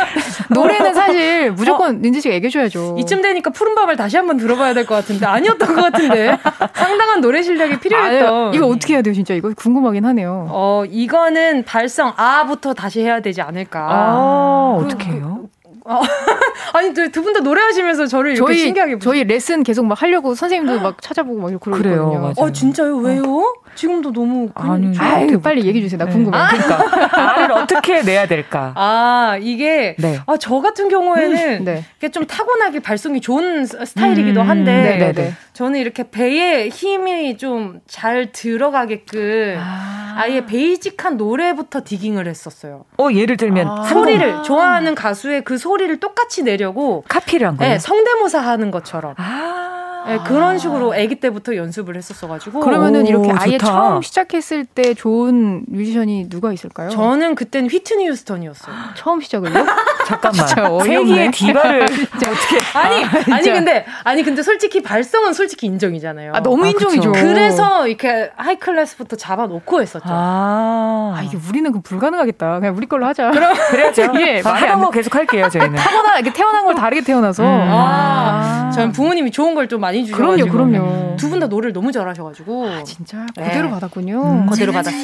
[0.51, 2.97] 노래는 사실 무조건 어, 민지 씨가 얘기해줘야죠.
[2.99, 6.37] 이쯤 되니까 푸른 밤을 다시 한번 들어봐야 될 것 같은데 아니었던 것 같은데
[6.73, 8.27] 상당한 노래 실력이 필요했던.
[8.33, 10.47] 아, 이거 어떻게 해야 돼요, 진짜 이거 궁금하긴 하네요.
[10.49, 13.87] 어 이거는 발성 아부터 다시 해야 되지 않을까.
[13.89, 15.45] 아, 그, 어떻게 해요?
[15.89, 16.01] 어.
[16.73, 18.99] 아니 두 분 다 노래하시면서 저를 이렇게 저희, 신기하게.
[18.99, 21.81] 저희 레슨 계속 막 하려고 선생님도 막 찾아보고 막 그러거든요.
[21.81, 22.33] 그래요.
[22.37, 22.97] 어 진짜요?
[22.97, 23.55] 왜요?
[23.79, 23.81] 어.
[23.81, 25.97] 지금도 너무 아니 아유, 빨리 얘기해 주세요.
[25.97, 26.11] 나 네.
[26.11, 26.37] 궁금해.
[26.37, 26.47] 아.
[26.49, 28.73] 그러니까 말을 어떻게 내야 될까?
[28.77, 30.19] 아 이게 네.
[30.25, 31.83] 아, 저 같은 경우에는 음, 네.
[31.97, 35.33] 이게 좀 타고나게 발성이 좋은 스타일이기도 음, 한데 음, 네, 네, 네.
[35.53, 40.25] 저는 이렇게 배에 힘이 좀 잘 들어가게끔 아.
[40.29, 42.85] 예 베이직한 노래부터 디깅을 했었어요.
[42.97, 43.83] 어 예를 들면 아.
[43.83, 47.73] 소리를 좋아하는 가수의 그 소리를 똑같이 내려고 카피를 한 거예요.
[47.73, 49.15] 네, 성대모사 하는 것처럼.
[49.17, 49.75] 아.
[50.09, 52.59] 네, 그런 식으로 아기 때부터 연습을 했었어가지고.
[52.59, 53.65] 그러면은 이렇게 아예 좋다.
[53.71, 56.89] 처음 시작했을 때 좋은 뮤지션이 누가 있을까요?
[56.89, 58.75] 저는 그때는 휘트니 휴스턴이었어요.
[58.95, 59.53] 처음 시작을요?
[60.07, 60.47] 잠깐만.
[60.83, 62.59] 세기의 디바를 어떻게?
[62.77, 66.33] 아니 아, 아니 근데 아니 근데 솔직히 발성은 솔직히 인정이잖아요.
[66.35, 67.11] 아 너무 아, 인정이죠.
[67.13, 70.05] 그래서 이렇게 high class부터 잡아놓고 했었죠.
[70.07, 72.59] 아, 아 이게 우리는 그 불가능하겠다.
[72.59, 73.31] 그냥 우리 걸로 하자.
[73.31, 74.11] 그럼 그래야죠.
[74.19, 75.75] 예, 하던 거 계속 할게요 저희는.
[75.75, 77.43] 타고나 이렇게 태어난 걸 다르게 태어나서.
[77.43, 77.47] 음.
[77.71, 80.51] 아, 저는 부모님이 좋은 걸 좀 많이 주셔가지고.
[80.51, 81.15] 그럼요, 그럼요.
[81.17, 82.67] 두 분 다 노래를 너무 잘하셔가지고.
[82.67, 83.69] 아, 진짜 그대로 네.
[83.71, 84.21] 받았군요.
[84.23, 84.99] 음, 그대로 받았어요.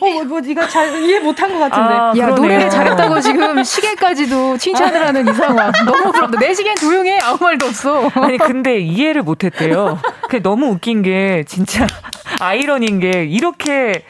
[0.00, 1.92] 어, 어, 뭐 네가 잘 이해 못한 것 같은데.
[1.94, 5.70] 아, 야 노래를 잘했다고 지금 시계까지도 칭찬을 하는 이 상황.
[5.84, 6.38] 너무 부럽다.
[6.38, 8.10] 내 시계는 조용해 아무 말도 없어.
[8.14, 9.98] 아니 근데 이해를 못했대요.
[10.22, 11.86] 그게 너무 웃긴 게 진짜
[12.40, 14.04] 아이러니인 게 이렇게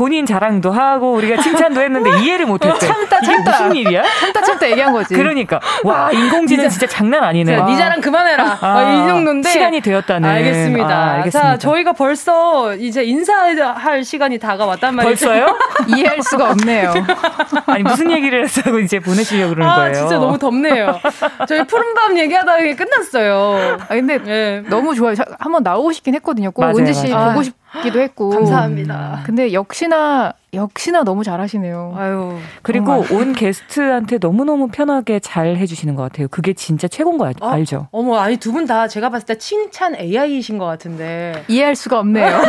[0.00, 2.74] 본인 자랑도 하고 우리가 칭찬도 했는데 이해를 못했대.
[2.74, 4.02] 어, 참다 참다 무슨 일이야?
[4.02, 5.12] 참다 참다 얘기한 거지.
[5.14, 7.62] 그러니까 와 인공지능 진짜 장난 아니네.
[7.62, 8.58] 네 자랑 그만해라.
[8.62, 10.26] 아, 아, 이 정도인데 시간이 되었다는.
[10.26, 10.88] 알겠습니다.
[10.88, 11.50] 아, 알겠습니다.
[11.50, 15.26] 자 저희가 벌써 이제 인사할 시간이 다가왔단 말이죠.
[15.26, 15.58] 벌써요?
[15.94, 16.94] 이해할 수가 없네요.
[17.66, 19.92] 아니 무슨 얘기를 했다고 이제 보내시려고 그러는 아, 거예요.
[19.92, 20.98] 진짜 너무 덥네요.
[21.46, 23.76] 저희 푸른밤 얘기하다가 끝났어요.
[23.80, 24.62] 아 근데 네.
[24.70, 25.14] 너무 좋아요.
[25.38, 26.52] 한번 나오고 싶긴 했거든요.
[26.52, 27.59] 꼭 은지 씨 보고 싶.
[27.82, 28.30] 기도 했고.
[28.34, 29.22] 감사합니다.
[29.24, 31.94] 근데 역시나 역시나 너무 잘하시네요.
[31.96, 32.36] 아유.
[32.62, 33.12] 그리고 정말.
[33.12, 36.26] 온 게스트한테 너무너무 편하게 잘 해주시는 것 같아요.
[36.28, 37.86] 그게 진짜 최고인 거 아, 알죠?
[37.92, 41.44] 어머, 아니 두 분 다 제가 봤을 때 칭찬 AI이신 것 같은데.
[41.48, 42.26] 이해할 수가 없네요.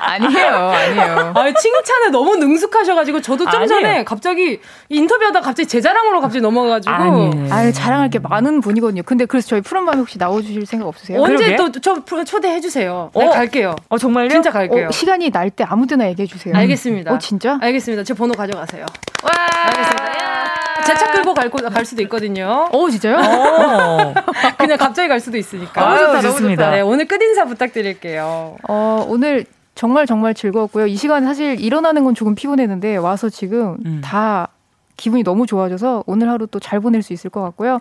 [0.00, 1.32] 아니에요, 아니에요.
[1.34, 3.66] 아 칭찬에 너무 능숙하셔가지고 저도 좀 아니에요.
[3.68, 6.94] 전에 갑자기 인터뷰하다 갑자기 제 자랑으로 갑자기 넘어가가지고.
[6.94, 7.48] 아니에요.
[7.50, 9.02] 아유, 자랑할 게 많은 분이거든요.
[9.04, 11.20] 근데 그래서 저희 푸른밤에 혹시 나와주실 생각 없으세요?
[11.20, 13.10] 언제 또 저 초대해 주세요.
[13.14, 13.30] 네, 어?
[13.30, 13.74] 갈게요.
[13.88, 14.28] 어 정말요?
[14.28, 14.88] 진짜 갈게요.
[14.88, 16.54] 어, 시간이 날때 아무 데나 얘기해 주세요.
[16.56, 17.12] 알겠습니다.
[17.12, 17.58] 어 진짜?
[17.60, 18.04] 알겠습니다.
[18.04, 18.84] 제 번호 가져가세요.
[19.22, 19.30] 와.
[19.66, 20.84] 알겠습니다.
[20.86, 22.68] 제차 끌고 갈, 갈 수도 있거든요.
[22.70, 23.16] 어 진짜요?
[23.16, 24.14] 어.
[24.58, 25.88] 그냥 갑자기 갈 수도 있으니까.
[25.88, 26.70] 아유, 좋다, 좋습니다.
[26.70, 28.56] 네, 오늘 끝 인사 부탁드릴게요.
[28.68, 29.44] 어 오늘
[29.74, 30.86] 정말 정말 즐거웠고요.
[30.86, 34.00] 이 시간에 사실 일어나는 건 조금 피곤했는데 와서 지금 음.
[34.02, 34.48] 다
[34.96, 37.80] 기분이 너무 좋아져서 오늘 하루 또 잘 보낼 수 있을 것 같고요.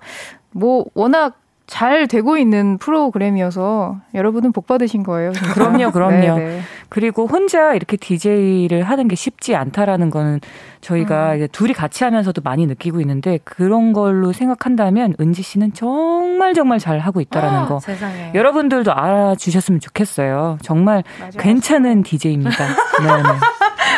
[0.52, 1.36] 뭐 워낙
[1.68, 5.32] 잘 되고 있는 프로그램이어서 여러분은 복 받으신 거예요.
[5.54, 6.38] 그럼요, 그럼요.
[6.38, 6.62] 네네.
[6.90, 10.40] 그리고 혼자 이렇게 DJ를 하는 게 쉽지 않다라는 거는
[10.82, 11.48] 저희가 음.
[11.52, 17.20] 둘이 같이 하면서도 많이 느끼고 있는데 그런 걸로 생각한다면 은지 씨는 정말 정말 잘 하고
[17.22, 17.80] 있다라는 아, 거.
[17.80, 18.32] 세상에.
[18.36, 20.60] 여러분들도 알아주셨으면 좋겠어요.
[20.62, 22.10] 정말 맞아, 괜찮은 맞아.
[22.10, 22.66] DJ입니다.
[23.02, 23.30] 네, 네.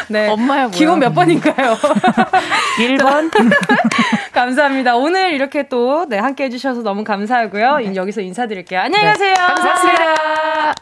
[0.10, 0.30] 네.
[0.30, 0.72] 엄마야 뭐야.
[0.72, 1.76] 기본 몇 번인가요?
[2.80, 3.32] 1번.
[4.34, 4.96] 감사합니다.
[4.96, 7.78] 오늘 이렇게 또 네, 함께 해 주셔서 너무 감사하고요.
[7.78, 7.96] 네.
[7.96, 8.80] 여기서 인사드릴게요.
[8.82, 9.34] 안녕히 가세요.
[9.36, 10.74] 감사합니다.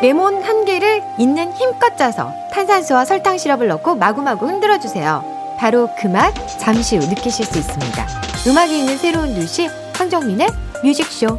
[0.00, 5.24] 레몬 한 개를 있는 힘껏 짜서 탄산수와 설탕 시럽을 넣고 마구마구 흔들어 주세요.
[5.58, 8.06] 바로 그 맛 잠시 후 느끼실 수 있습니다.
[8.48, 10.48] 음악이 있는 새로운 두시 황정민의
[10.82, 11.38] 뮤직쇼.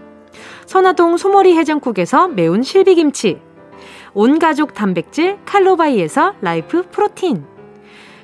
[0.71, 3.41] 선화동 소머리 해장국에서 매운 실비김치
[4.13, 7.43] 온가족 단백질 칼로바이에서 라이프 프로틴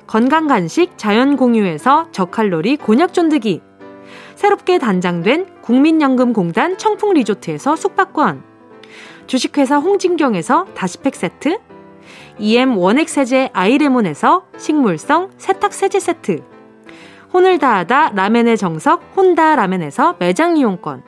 [0.06, 3.60] 건강간식 자연공유에서 저칼로리 곤약 쫀득이
[4.34, 8.42] 새롭게 단장된 국민연금공단 청풍리조트에서 숙박권
[9.26, 11.58] 주식회사 홍진경에서 다시팩 세트
[12.38, 16.42] EM 원액세제 아이레몬에서 식물성 세탁세제 세트
[17.34, 21.07] 혼을 다하다 라멘의 정석 혼다 라멘에서 매장 이용권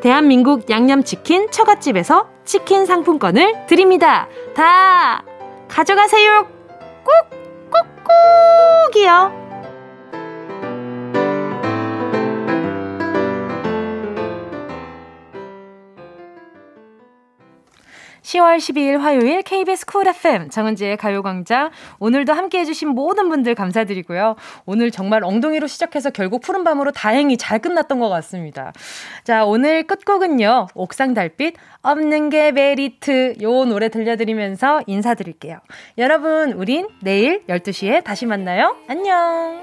[0.00, 4.28] 대한민국 양념치킨 처갓집에서 치킨 상품권을 드립니다.
[4.54, 5.24] 다
[5.68, 6.46] 가져가세요.
[7.04, 7.38] 꾹
[8.92, 9.47] 꾹꾹이요.
[18.28, 24.36] 10월 12일 화요일 KBS 쿨 FM 정은지의 가요광장 오늘도 함께 해주신 모든 분들 감사드리고요.
[24.66, 28.74] 오늘 정말 엉덩이로 시작해서 결국 푸른밤으로 다행히 잘 끝났던 것 같습니다.
[29.24, 30.66] 자 오늘 끝곡은요.
[30.74, 35.60] 옥상 달빛 없는 게 메리트 요 노래 들려드리면서 인사드릴게요.
[35.96, 38.76] 여러분 우린 내일 12시에 다시 만나요.
[38.88, 39.62] 안녕.